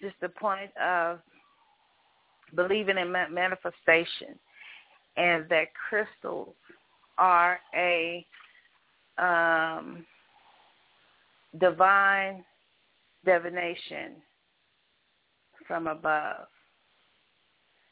just 0.01 0.15
the 0.19 0.29
point 0.29 0.71
of 0.77 1.19
believing 2.55 2.97
in 2.97 3.11
manifestation 3.11 4.39
and 5.15 5.47
that 5.49 5.67
crystals 5.89 6.55
are 7.17 7.59
a 7.75 8.25
um, 9.17 10.05
divine 11.59 12.43
divination 13.25 14.13
from 15.67 15.87
above. 15.87 16.47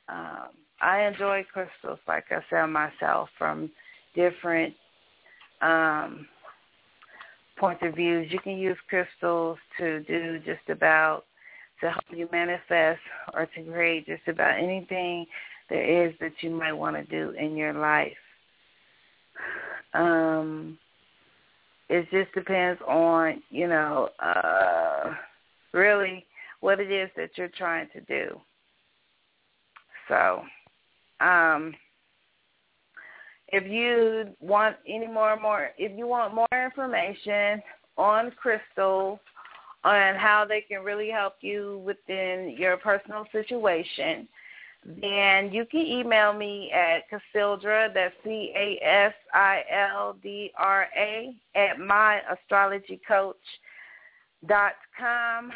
Um, 0.08 0.50
I 0.82 1.02
enjoy 1.04 1.46
crystals, 1.52 2.00
like 2.08 2.26
I 2.32 2.40
said 2.50 2.66
myself, 2.68 3.30
from 3.38 3.70
different 4.16 4.74
um, 5.62 6.28
points 7.58 7.84
of 7.86 7.96
views. 7.96 8.32
You 8.32 8.40
can 8.40 8.58
use 8.58 8.78
crystals 8.90 9.58
to 9.78 10.02
do 10.04 10.40
just 10.46 10.68
about 10.70 11.26
to 11.82 11.92
help 11.92 12.04
you 12.10 12.28
manifest 12.32 13.00
or 13.34 13.46
to 13.46 13.64
create 13.64 14.06
just 14.06 14.28
about 14.28 14.58
anything 14.58 15.26
there 15.70 16.08
is 16.08 16.14
that 16.20 16.32
you 16.42 16.50
might 16.50 16.74
want 16.74 16.96
to 16.96 17.04
do 17.04 17.32
in 17.38 17.56
your 17.56 17.74
life. 17.74 18.12
Um, 19.94 20.78
it 21.90 22.08
just 22.12 22.34
depends 22.34 22.82
on, 22.88 23.42
you 23.50 23.68
know, 23.68 24.10
uh, 24.20 25.14
really 25.74 26.26
what 26.60 26.80
it 26.80 26.92
is 26.92 27.10
that 27.16 27.32
you're 27.36 27.48
trying 27.50 27.88
to 27.94 28.02
do. 28.02 28.40
So, 30.08 30.44
um, 31.20 31.74
if 33.52 33.66
you 33.68 34.34
want 34.40 34.76
any 34.88 35.08
more 35.08 35.40
more 35.40 35.72
if 35.78 35.98
you 35.98 36.08
want 36.08 36.36
more 36.36 36.48
information 36.54 37.62
on 37.98 38.32
crystals 38.32 39.20
on 39.84 40.16
how 40.16 40.46
they 40.48 40.62
can 40.62 40.84
really 40.84 41.10
help 41.10 41.36
you 41.42 41.82
within 41.86 42.56
your 42.58 42.78
personal 42.78 43.26
situation, 43.32 44.28
then 44.86 45.52
you 45.52 45.66
can 45.66 45.82
email 45.82 46.34
me 46.34 46.72
at 46.72 47.04
Casildra, 47.10 47.94
that's 47.94 48.14
C 48.24 48.54
A 48.56 48.80
S 48.84 49.14
I 49.34 49.64
L 49.72 50.18
D 50.22 50.52
R 50.58 50.88
A 50.98 51.34
at 51.56 51.78
myastrologycoach 51.78 53.34
dot 54.48 54.74
com 54.98 55.52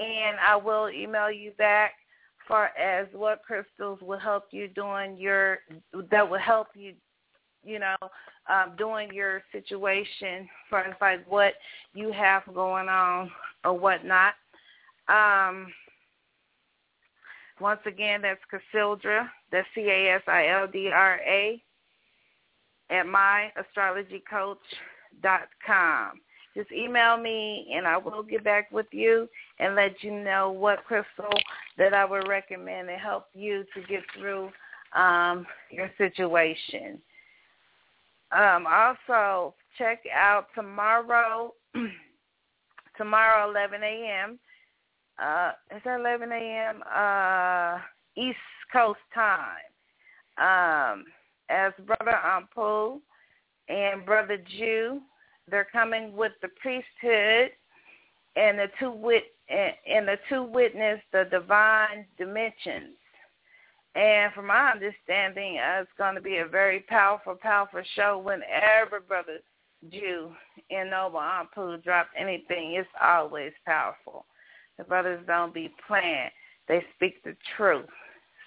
and 0.00 0.38
I 0.40 0.56
will 0.56 0.88
email 0.88 1.30
you 1.30 1.52
back 1.52 1.92
far 2.48 2.70
as 2.76 3.06
what 3.12 3.42
crystals 3.46 4.00
will 4.00 4.18
help 4.18 4.46
you 4.50 4.66
doing 4.68 5.16
your 5.16 5.58
that 6.10 6.28
will 6.28 6.38
help 6.38 6.68
you 6.74 6.94
you 7.62 7.78
know 7.78 7.96
um 8.48 8.72
doing 8.78 9.12
your 9.12 9.42
situation 9.52 10.48
far 10.68 10.84
as 10.86 10.94
like 11.00 11.30
what 11.30 11.52
you 11.94 12.10
have 12.12 12.42
going 12.54 12.88
on 12.88 13.30
or 13.64 13.74
whatnot. 13.74 14.34
Um 15.08 15.66
once 17.60 17.80
again 17.84 18.22
that's 18.22 18.40
Casildra 18.50 19.28
that's 19.52 19.68
C 19.74 19.82
A 19.82 20.14
S 20.14 20.22
I 20.26 20.48
L 20.48 20.66
D 20.66 20.90
R 20.92 21.20
A 21.26 21.62
at 22.90 23.06
myastrologycoach 23.06 24.56
dot 25.22 25.48
com 25.64 26.20
just 26.54 26.72
email 26.72 27.16
me 27.16 27.72
and 27.74 27.86
I 27.86 27.96
will 27.96 28.22
get 28.22 28.42
back 28.42 28.70
with 28.72 28.86
you 28.90 29.28
and 29.58 29.74
let 29.74 30.02
you 30.02 30.10
know 30.12 30.50
what 30.50 30.84
crystal 30.84 31.32
that 31.78 31.94
I 31.94 32.04
would 32.04 32.26
recommend 32.26 32.88
to 32.88 32.96
help 32.96 33.26
you 33.34 33.64
to 33.74 33.80
get 33.88 34.02
through 34.16 34.50
um, 34.94 35.46
your 35.70 35.90
situation. 35.96 37.00
Um, 38.32 38.66
also, 38.66 39.54
check 39.78 40.02
out 40.14 40.46
tomorrow, 40.54 41.54
tomorrow 42.96 43.50
11 43.50 43.82
a.m. 43.82 44.38
Uh, 45.22 45.52
is 45.74 45.82
that 45.84 46.00
11 46.00 46.30
a.m. 46.32 46.82
Uh, 46.92 47.78
East 48.16 48.38
Coast 48.72 49.00
time? 49.14 49.56
Um, 50.38 51.04
as 51.48 51.72
Brother 51.84 52.16
Ampul 52.24 53.00
and 53.68 54.06
Brother 54.06 54.38
Jew 54.58 55.00
they're 55.50 55.68
coming 55.70 56.16
with 56.16 56.32
the 56.42 56.48
priesthood 56.60 57.50
and 58.36 58.58
the 58.58 58.66
two 58.78 58.92
wit 58.92 59.24
and 59.48 60.06
the 60.06 60.16
two 60.28 60.44
witness 60.44 61.00
the 61.12 61.24
divine 61.30 62.06
dimensions. 62.16 62.96
And 63.96 64.32
from 64.32 64.46
my 64.46 64.70
understanding, 64.70 65.58
uh, 65.58 65.80
it's 65.82 65.90
going 65.98 66.14
to 66.14 66.20
be 66.20 66.36
a 66.36 66.46
very 66.46 66.80
powerful, 66.88 67.34
powerful 67.34 67.82
show. 67.96 68.18
Whenever 68.18 69.00
Brother 69.00 69.38
Jew 69.90 70.30
and 70.70 70.90
Noble 70.90 71.18
Ampul 71.18 71.82
drop 71.82 72.08
anything, 72.16 72.74
it's 72.74 72.88
always 73.02 73.52
powerful. 73.66 74.26
The 74.78 74.84
brothers 74.84 75.24
don't 75.26 75.52
be 75.52 75.74
playing; 75.88 76.30
they 76.68 76.84
speak 76.94 77.22
the 77.24 77.36
truth. 77.56 77.86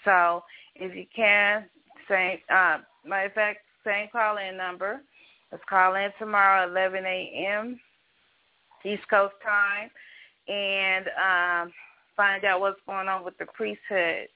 So, 0.05 0.43
if 0.75 0.95
you 0.95 1.05
can, 1.13 1.65
same 2.09 2.37
uh, 2.49 2.77
matter 3.05 3.27
of 3.27 3.33
fact, 3.33 3.59
same 3.85 4.07
call-in 4.13 4.55
number 4.55 5.01
Let's 5.53 5.63
call 5.69 5.93
in 5.93 6.09
tomorrow 6.17 6.67
11 6.67 7.05
a.m. 7.05 7.79
East 8.83 9.07
Coast 9.07 9.35
time 9.45 9.91
and 10.47 11.05
um, 11.09 11.71
find 12.17 12.43
out 12.43 12.59
what's 12.59 12.79
going 12.87 13.07
on 13.07 13.23
with 13.23 13.37
the 13.37 13.45
priesthood. 13.53 14.29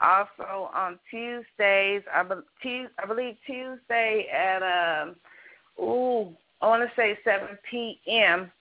Also 0.00 0.70
on 0.72 0.96
Tuesdays, 1.10 2.02
I, 2.14 2.22
be- 2.22 2.86
I 3.02 3.06
believe 3.08 3.34
Tuesday 3.44 4.28
at 4.32 4.62
um, 4.62 5.16
ooh, 5.80 6.28
I 6.62 6.68
want 6.68 6.88
to 6.88 6.94
say 6.94 7.18
7 7.24 7.48
p.m. 7.68 8.52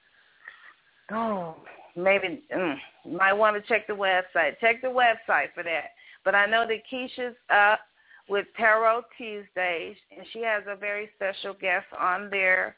Oh, 1.11 1.57
maybe 1.95 2.41
mm, 2.51 2.75
might 3.07 3.33
want 3.33 3.55
to 3.55 3.61
check 3.69 3.85
the 3.85 3.93
website. 3.93 4.59
Check 4.59 4.81
the 4.81 4.87
website 4.87 5.53
for 5.53 5.61
that. 5.61 5.91
But 6.25 6.33
I 6.33 6.47
know 6.47 6.65
that 6.67 6.81
Keisha's 6.91 7.35
up 7.51 7.81
with 8.29 8.45
Tarot 8.55 9.03
Tuesdays, 9.17 9.95
and 10.15 10.25
she 10.31 10.41
has 10.43 10.63
a 10.67 10.75
very 10.75 11.09
special 11.15 11.53
guest 11.53 11.87
on 11.99 12.29
there, 12.29 12.75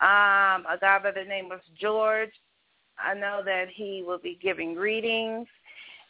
um, 0.00 0.64
a 0.66 0.78
guy 0.80 0.98
by 1.02 1.10
the 1.10 1.24
name 1.24 1.52
of 1.52 1.60
George. 1.78 2.32
I 2.98 3.14
know 3.14 3.42
that 3.44 3.68
he 3.68 4.02
will 4.06 4.18
be 4.18 4.38
giving 4.42 4.74
readings, 4.74 5.46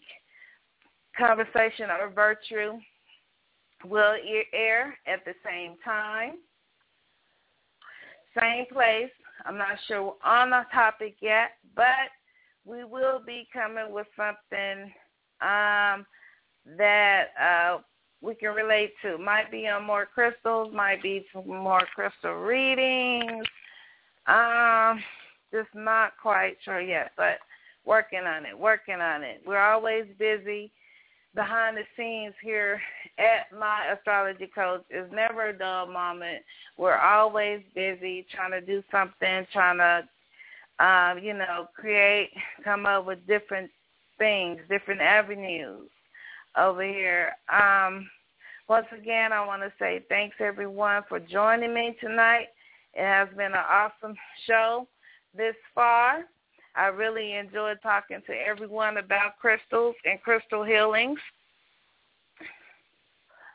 Conversation 1.17 1.89
or 1.89 2.09
Virtue 2.09 2.79
will 3.85 4.15
air 4.53 4.97
at 5.07 5.23
the 5.25 5.33
same 5.45 5.75
time. 5.83 6.33
Same 8.39 8.65
place. 8.71 9.11
I'm 9.45 9.57
not 9.57 9.77
sure 9.87 10.15
on 10.23 10.51
the 10.51 10.63
topic 10.73 11.15
yet, 11.19 11.51
but 11.75 12.09
we 12.65 12.83
will 12.83 13.19
be 13.25 13.47
coming 13.51 13.91
with 13.91 14.07
something 14.15 14.91
um, 15.41 16.05
that 16.77 17.25
uh, 17.39 17.79
we 18.21 18.35
can 18.35 18.53
relate 18.53 18.93
to. 19.01 19.17
Might 19.17 19.51
be 19.51 19.67
on 19.67 19.83
more 19.83 20.05
crystals, 20.05 20.73
might 20.73 21.01
be 21.01 21.25
more 21.45 21.81
crystal 21.93 22.35
readings. 22.35 23.45
Um, 24.27 25.01
just 25.51 25.69
not 25.73 26.13
quite 26.21 26.57
sure 26.63 26.79
yet, 26.81 27.11
but 27.17 27.39
working 27.85 28.23
on 28.25 28.45
it, 28.45 28.57
working 28.57 29.01
on 29.01 29.23
it. 29.23 29.41
We're 29.45 29.61
always 29.61 30.05
busy 30.19 30.71
behind 31.33 31.77
the 31.77 31.83
scenes 31.95 32.33
here 32.43 32.81
at 33.17 33.57
my 33.57 33.93
astrology 33.93 34.49
coach 34.53 34.83
is 34.89 35.09
never 35.13 35.49
a 35.49 35.57
dull 35.57 35.87
moment. 35.87 36.43
We're 36.77 36.97
always 36.97 37.61
busy 37.73 38.25
trying 38.33 38.51
to 38.51 38.61
do 38.61 38.83
something, 38.91 39.45
trying 39.53 39.77
to, 39.77 40.85
um, 40.85 41.19
you 41.23 41.33
know, 41.33 41.67
create, 41.75 42.31
come 42.63 42.85
up 42.85 43.05
with 43.05 43.25
different 43.27 43.69
things, 44.17 44.59
different 44.69 45.01
avenues 45.01 45.89
over 46.57 46.83
here. 46.83 47.31
Um, 47.51 48.09
once 48.67 48.87
again, 48.97 49.31
I 49.33 49.45
want 49.45 49.61
to 49.61 49.71
say 49.79 50.03
thanks 50.09 50.35
everyone 50.39 51.03
for 51.07 51.19
joining 51.19 51.73
me 51.73 51.95
tonight. 51.99 52.47
It 52.93 53.03
has 53.03 53.29
been 53.37 53.53
an 53.53 53.65
awesome 53.69 54.15
show 54.47 54.87
this 55.35 55.55
far. 55.73 56.25
I 56.75 56.87
really 56.87 57.33
enjoyed 57.33 57.79
talking 57.83 58.21
to 58.27 58.33
everyone 58.33 58.97
about 58.97 59.37
crystals 59.39 59.95
and 60.05 60.21
crystal 60.21 60.63
healings. 60.63 61.19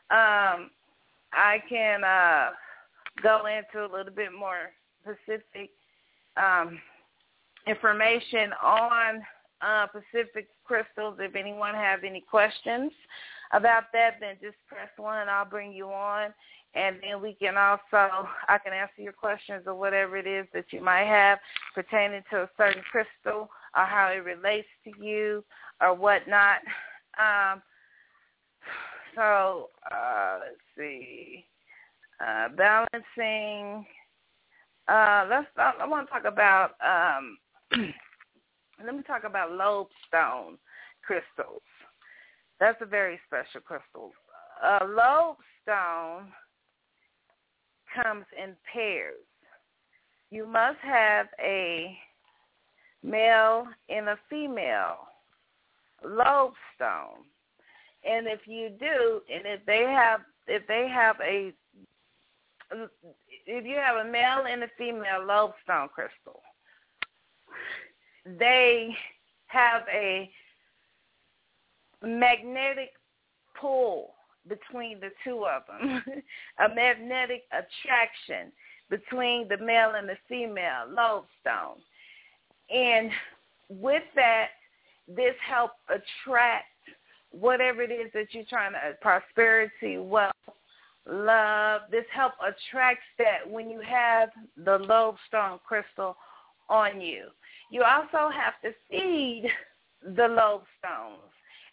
Um, 0.09 0.69
I 1.33 1.61
can 1.67 2.03
uh, 2.03 2.49
go 3.21 3.43
into 3.45 3.85
a 3.85 3.89
little 3.91 4.13
bit 4.13 4.31
more 4.31 4.71
specific 5.01 5.71
um, 6.37 6.79
information 7.65 8.51
on 8.63 9.21
uh, 9.61 9.87
Pacific 9.87 10.47
crystals. 10.63 11.17
If 11.19 11.35
anyone 11.35 11.73
have 11.73 12.03
any 12.03 12.21
questions 12.21 12.91
about 13.51 13.85
that, 13.93 14.17
then 14.19 14.35
just 14.41 14.57
press 14.67 14.89
one. 14.97 15.27
I'll 15.29 15.45
bring 15.45 15.71
you 15.71 15.87
on, 15.87 16.33
and 16.77 16.97
then 17.01 17.21
we 17.21 17.33
can 17.33 17.57
also 17.57 18.27
I 18.47 18.57
can 18.63 18.73
answer 18.73 19.01
your 19.01 19.13
questions 19.13 19.63
or 19.65 19.73
whatever 19.73 20.17
it 20.17 20.27
is 20.27 20.45
that 20.53 20.65
you 20.71 20.81
might 20.81 21.05
have 21.05 21.39
pertaining 21.73 22.21
to 22.31 22.43
a 22.43 22.49
certain 22.55 22.83
crystal 22.91 23.49
or 23.75 23.85
how 23.85 24.09
it 24.09 24.23
relates 24.23 24.67
to 24.83 24.91
you 25.03 25.43
or 25.81 25.93
whatnot. 25.95 26.59
Um, 27.19 27.61
so 29.15 29.69
uh, 29.91 30.39
let's 30.41 30.55
see, 30.77 31.45
uh, 32.23 32.49
balancing. 32.49 33.85
Uh, 34.87 35.25
let's. 35.29 35.47
I, 35.57 35.73
I 35.81 35.87
want 35.87 36.07
to 36.07 36.13
talk 36.13 36.25
about. 36.25 36.71
Um, 36.85 37.37
let 38.85 38.95
me 38.95 39.01
talk 39.01 39.23
about 39.23 39.51
lodestone 39.51 40.57
crystals. 41.03 41.63
That's 42.59 42.81
a 42.81 42.85
very 42.85 43.19
special 43.25 43.61
crystal. 43.61 44.11
A 44.63 44.85
lodestone 44.85 46.31
comes 48.01 48.25
in 48.41 48.55
pairs. 48.71 49.15
You 50.29 50.45
must 50.45 50.79
have 50.81 51.27
a 51.41 51.97
male 53.03 53.65
and 53.89 54.09
a 54.09 54.19
female 54.29 55.07
lodestone. 56.03 57.23
And 58.07 58.27
if 58.27 58.41
you 58.45 58.69
do, 58.79 59.21
and 59.33 59.45
if 59.45 59.65
they 59.65 59.83
have, 59.83 60.21
if 60.47 60.67
they 60.67 60.87
have 60.87 61.15
a, 61.21 61.53
if 63.45 63.65
you 63.65 63.75
have 63.75 64.05
a 64.05 64.09
male 64.09 64.45
and 64.49 64.63
a 64.63 64.67
female 64.77 65.25
lodestone 65.25 65.89
crystal, 65.93 66.41
they 68.39 68.95
have 69.47 69.83
a 69.91 70.29
magnetic 72.03 72.91
pull 73.59 74.13
between 74.47 74.99
the 74.99 75.09
two 75.23 75.45
of 75.45 75.63
them, 75.67 76.03
a 76.59 76.73
magnetic 76.73 77.43
attraction 77.51 78.51
between 78.89 79.47
the 79.47 79.57
male 79.57 79.93
and 79.97 80.07
the 80.07 80.17
female 80.29 80.85
lodestone. 80.89 81.81
And 82.69 83.11
with 83.69 84.03
that, 84.15 84.47
this 85.07 85.35
helps 85.45 85.75
attract 85.89 86.65
whatever 87.31 87.81
it 87.81 87.91
is 87.91 88.11
that 88.13 88.27
you're 88.31 88.45
trying 88.49 88.73
to, 88.73 88.97
prosperity, 89.01 89.97
wealth, 89.97 90.33
love, 91.05 91.81
this 91.91 92.05
help 92.13 92.33
attracts 92.41 93.05
that 93.17 93.49
when 93.49 93.69
you 93.69 93.81
have 93.81 94.29
the 94.57 94.77
lodestone 94.79 95.59
crystal 95.65 96.15
on 96.69 96.99
you. 97.01 97.25
You 97.71 97.83
also 97.83 98.29
have 98.29 98.59
to 98.63 98.71
feed 98.89 99.49
the 100.03 100.23
lodestones. 100.23 101.31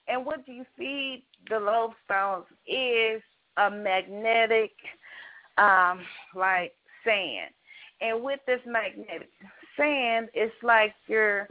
And 0.09 0.24
what 0.26 0.46
you 0.46 0.64
feed 0.76 1.24
the 1.48 1.57
lodestones 1.57 2.44
is 2.66 3.22
a 3.57 3.70
magnetic, 3.70 4.72
um, 5.59 6.00
like 6.34 6.72
sand. 7.05 7.52
And 8.00 8.22
with 8.22 8.40
this 8.46 8.61
magnetic 8.66 9.30
sand, 9.76 10.28
it's 10.34 10.55
like 10.62 10.94
you're, 11.07 11.48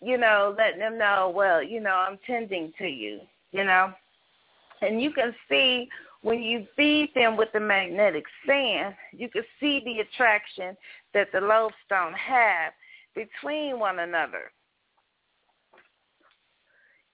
you 0.00 0.16
know, 0.16 0.54
letting 0.56 0.80
them 0.80 0.98
know, 0.98 1.32
well, 1.34 1.62
you 1.62 1.80
know, 1.80 1.94
I'm 1.94 2.18
tending 2.26 2.72
to 2.78 2.86
you, 2.86 3.20
you 3.52 3.64
know. 3.64 3.92
And 4.80 5.02
you 5.02 5.12
can 5.12 5.34
see 5.48 5.88
when 6.22 6.42
you 6.42 6.66
feed 6.74 7.10
them 7.14 7.36
with 7.36 7.50
the 7.52 7.60
magnetic 7.60 8.24
sand, 8.46 8.94
you 9.12 9.28
can 9.28 9.44
see 9.60 9.82
the 9.84 10.00
attraction 10.00 10.76
that 11.12 11.28
the 11.32 11.40
lodestone 11.40 12.14
have 12.14 12.72
between 13.14 13.78
one 13.78 13.98
another. 13.98 14.50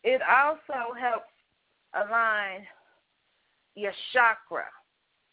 It 0.02 0.20
also 0.22 0.94
helps 0.98 1.32
align 1.94 2.66
your 3.74 3.92
chakra 4.12 4.64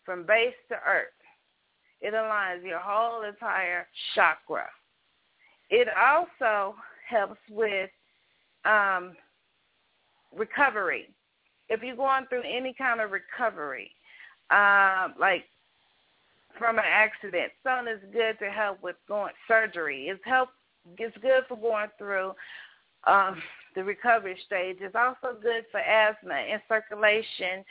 from 0.04 0.26
base 0.26 0.54
to 0.70 0.76
earth. 0.76 1.08
It 2.02 2.14
aligns 2.14 2.64
your 2.64 2.80
whole 2.80 3.24
entire 3.24 3.88
chakra. 4.14 4.68
It 5.70 5.88
also 5.98 6.76
helps 7.08 7.40
with 7.50 7.90
um, 8.66 9.16
recovery. 10.36 11.10
If 11.70 11.82
you're 11.82 11.96
going 11.96 12.26
through 12.30 12.44
any 12.44 12.74
kind 12.78 13.02
of 13.02 13.12
recovery, 13.12 13.92
uh, 14.50 15.10
like 15.20 15.46
from 16.58 16.78
an 16.78 16.86
accident, 16.88 17.52
sun 17.64 17.88
is 17.88 18.00
good 18.14 18.38
to 18.40 18.50
help 18.50 18.82
with 18.82 18.96
going 19.08 19.34
surgery. 19.48 20.08
It's 20.08 20.22
help. 20.24 20.50
It's 20.98 21.18
good 21.18 21.44
for 21.50 21.58
going 21.58 21.90
through 21.98 22.32
um, 23.06 23.42
the 23.76 23.84
recovery 23.84 24.38
stage. 24.46 24.78
It's 24.82 24.96
also 24.96 25.38
good 25.42 25.66
for 25.72 25.80
asthma 25.80 26.34
and 26.34 26.62
circulation 26.68 27.64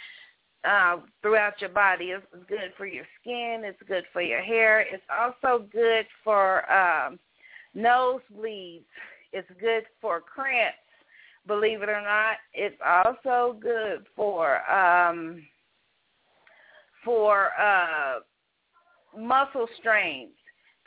uh, 0.65 0.99
throughout 1.23 1.61
your 1.61 1.71
body. 1.71 2.07
It's 2.07 2.27
good 2.49 2.73
for 2.77 2.87
your 2.87 3.05
skin. 3.21 3.63
It's 3.65 3.83
good 3.89 4.05
for 4.13 4.23
your 4.23 4.43
hair. 4.43 4.81
It's 4.81 5.03
also 5.11 5.67
good 5.73 6.07
for 6.25 6.71
um, 6.71 7.19
nosebleeds. 7.77 8.85
It's 9.33 9.49
good 9.61 9.85
for 10.01 10.21
cramps. 10.21 10.79
Believe 11.47 11.83
it 11.83 11.89
or 11.89 12.01
not, 12.01 12.39
it's 12.55 12.81
also 12.85 13.57
good 13.61 14.07
for 14.17 14.69
um, 14.69 15.43
for 17.05 17.51
uh, 17.61 18.19
muscle 19.17 19.69
strains. 19.79 20.33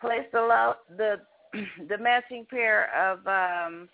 Place 0.01 0.25
the 0.33 0.75
the 0.97 1.15
the 1.87 1.97
matching 1.97 2.45
pair 2.49 2.89
of 2.93 3.19
um, 3.25 3.87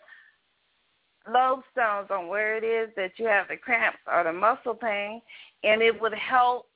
lodestones 1.30 2.12
on 2.12 2.28
where 2.28 2.58
it 2.58 2.64
is 2.64 2.90
that 2.96 3.14
you 3.18 3.26
have 3.26 3.48
the 3.48 3.58
cramps 3.58 4.00
or 4.12 4.24
the 4.24 4.34
muscle 4.34 4.76
pain, 4.76 5.22
and 5.64 5.82
it 5.82 6.00
would 6.00 6.14
help 6.14 6.68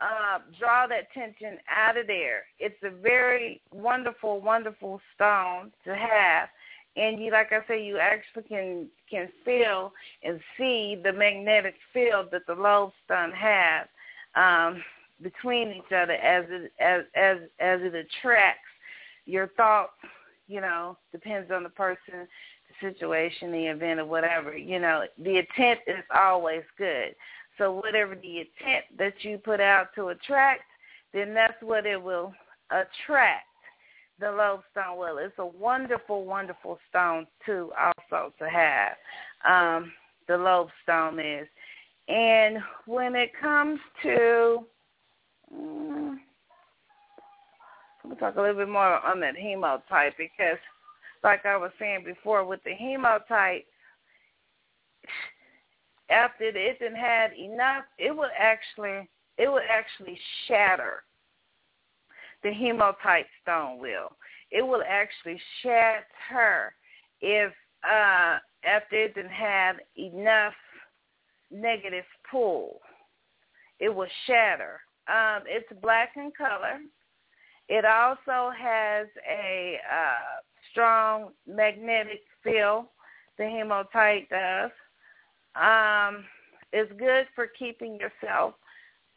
uh, 0.00 0.38
draw 0.58 0.86
that 0.86 1.12
tension 1.12 1.58
out 1.68 1.96
of 1.96 2.06
there. 2.06 2.44
It's 2.58 2.82
a 2.82 2.90
very 2.90 3.60
wonderful, 3.72 4.40
wonderful 4.40 5.00
stone 5.14 5.72
to 5.84 5.94
have. 5.94 6.48
And 6.96 7.22
you, 7.22 7.30
like 7.30 7.52
I 7.52 7.60
say, 7.68 7.84
you 7.84 7.98
actually 7.98 8.42
can 8.44 8.88
can 9.08 9.28
feel 9.44 9.92
and 10.22 10.40
see 10.58 11.00
the 11.02 11.12
magnetic 11.12 11.74
field 11.92 12.28
that 12.32 12.46
the 12.46 12.54
lodestone 12.54 13.32
has 13.32 13.86
um, 14.34 14.82
between 15.22 15.68
each 15.70 15.92
other 15.94 16.14
as 16.14 16.44
it 16.48 16.72
as 16.80 17.02
as 17.14 17.36
as 17.60 17.80
it 17.82 17.94
attracts 17.94 18.68
your 19.26 19.48
thoughts. 19.48 19.92
You 20.48 20.60
know, 20.60 20.98
depends 21.12 21.52
on 21.52 21.62
the 21.62 21.68
person, 21.68 22.26
situation, 22.80 23.52
the 23.52 23.66
event, 23.66 24.00
or 24.00 24.06
whatever. 24.06 24.56
You 24.56 24.78
know, 24.78 25.04
the 25.18 25.38
intent 25.38 25.80
is 25.86 26.04
always 26.14 26.62
good. 26.78 27.14
So 27.58 27.72
whatever 27.72 28.14
the 28.14 28.38
intent 28.38 28.84
that 28.98 29.14
you 29.22 29.38
put 29.38 29.60
out 29.60 29.88
to 29.94 30.08
attract, 30.08 30.62
then 31.12 31.34
that's 31.34 31.60
what 31.62 31.86
it 31.86 32.00
will 32.00 32.32
attract. 32.70 33.46
The 34.18 34.30
lodestone 34.30 34.98
will. 34.98 35.18
It's 35.18 35.34
a 35.38 35.46
wonderful, 35.46 36.24
wonderful 36.24 36.78
stone 36.88 37.26
too, 37.44 37.72
also 37.78 38.32
to 38.38 38.48
have. 38.48 38.92
Um, 39.48 39.92
the 40.28 40.36
lodestone 40.36 41.18
is, 41.18 41.48
and 42.08 42.58
when 42.86 43.14
it 43.14 43.30
comes 43.40 43.80
to, 44.02 44.64
um, 45.52 46.20
let 48.04 48.10
me 48.10 48.16
talk 48.18 48.36
a 48.36 48.40
little 48.40 48.56
bit 48.56 48.68
more 48.68 49.04
on 49.04 49.20
that 49.20 49.36
hematite 49.36 50.14
because, 50.18 50.58
like 51.22 51.44
I 51.44 51.56
was 51.56 51.70
saying 51.78 52.04
before, 52.04 52.44
with 52.44 52.60
the 52.64 52.74
hematite 52.74 53.66
after 56.10 56.44
it 56.44 56.78
didn't 56.78 56.96
had 56.96 57.32
enough, 57.38 57.84
it 57.98 58.14
would 58.14 58.30
actually 58.38 59.08
it 59.38 59.50
would 59.50 59.62
actually 59.70 60.18
shatter. 60.46 61.04
The 62.42 62.52
hematite 62.52 63.26
stone 63.42 63.78
will. 63.78 64.16
It 64.50 64.62
will 64.62 64.82
actually 64.86 65.40
shatter 65.62 66.74
if 67.20 67.52
uh, 67.84 68.38
after 68.64 69.04
it 69.04 69.14
didn't 69.14 69.30
have 69.30 69.76
enough 69.96 70.54
negative 71.50 72.04
pull. 72.30 72.80
It 73.78 73.94
will 73.94 74.08
shatter. 74.26 74.80
Um, 75.08 75.42
it's 75.46 75.68
black 75.80 76.10
in 76.16 76.32
color. 76.36 76.80
It 77.68 77.84
also 77.84 78.50
has 78.58 79.06
a 79.30 79.78
uh, 79.90 80.40
strong 80.70 81.30
magnetic 81.46 82.22
field. 82.42 82.86
The 83.38 83.44
hematite 83.44 84.28
does 84.28 84.70
um, 85.54 86.24
is 86.72 86.88
good 86.98 87.26
for 87.34 87.46
keeping 87.58 87.98
yourself 87.98 88.54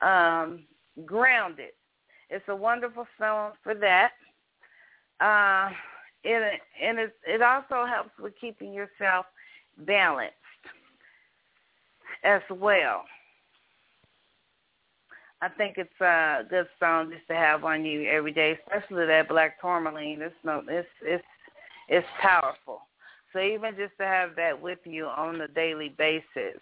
um, 0.02 0.66
grounded. 1.06 1.72
It's 2.30 2.46
a 2.48 2.56
wonderful 2.56 3.06
stone 3.16 3.52
for 3.64 3.76
that. 3.76 4.12
Uh, 5.20 5.70
it, 6.24 6.60
and 6.82 7.00
it, 7.00 7.16
it 7.28 7.42
also 7.42 7.86
helps 7.86 8.12
with 8.20 8.34
keeping 8.40 8.74
yourself 8.74 9.26
balanced 9.78 10.34
as 12.24 12.42
well. 12.50 13.04
I 15.42 15.50
think 15.50 15.78
it's 15.78 16.00
a 16.00 16.44
good 16.50 16.68
stone 16.78 17.12
just 17.12 17.28
to 17.28 17.36
have 17.36 17.66
on 17.66 17.84
you 17.84 18.08
every 18.10 18.32
day, 18.32 18.58
especially 18.66 19.06
that 19.06 19.28
black 19.28 19.60
tourmaline. 19.60 20.22
It's 20.22 20.34
no, 20.46 20.64
it's 20.70 20.88
it's 21.02 21.24
it's 21.90 22.08
powerful. 22.22 22.82
So 23.32 23.40
even 23.40 23.76
just 23.76 23.98
to 24.00 24.06
have 24.06 24.36
that 24.36 24.60
with 24.60 24.80
you 24.86 25.06
on 25.06 25.42
a 25.42 25.48
daily 25.48 25.90
basis, 25.98 26.62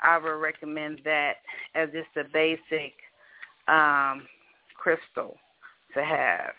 I 0.00 0.18
would 0.18 0.28
recommend 0.28 1.00
that 1.04 1.34
as 1.74 1.88
just 1.90 2.08
a 2.16 2.28
basic 2.32 2.94
um, 3.68 4.26
crystal 4.76 5.36
to 5.94 6.04
have. 6.04 6.52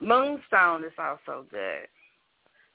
Moonstone 0.00 0.84
is 0.84 0.92
also 0.98 1.44
good. 1.50 1.86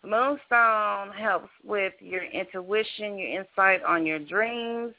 Moonstone 0.03 1.11
helps 1.18 1.49
with 1.63 1.93
your 1.99 2.24
intuition, 2.24 3.18
your 3.18 3.41
insight 3.41 3.84
on 3.84 4.05
your 4.05 4.20
dreams 4.20 4.93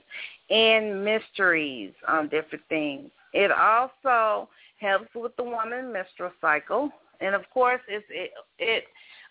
and 0.50 1.04
mysteries 1.04 1.92
on 2.06 2.28
different 2.28 2.64
things. 2.68 3.10
It 3.32 3.50
also 3.50 4.48
helps 4.80 5.08
with 5.14 5.34
the 5.36 5.44
woman 5.44 5.92
menstrual 5.92 6.32
cycle, 6.40 6.90
and 7.20 7.34
of 7.34 7.42
course, 7.52 7.80
it's, 7.88 8.06
it 8.10 8.30
it 8.58 8.84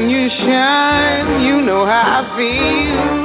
When 0.00 0.08
you 0.08 0.30
shine, 0.30 1.42
you 1.42 1.60
know 1.60 1.84
how 1.84 2.24
I 2.24 2.36
feel. 2.36 3.19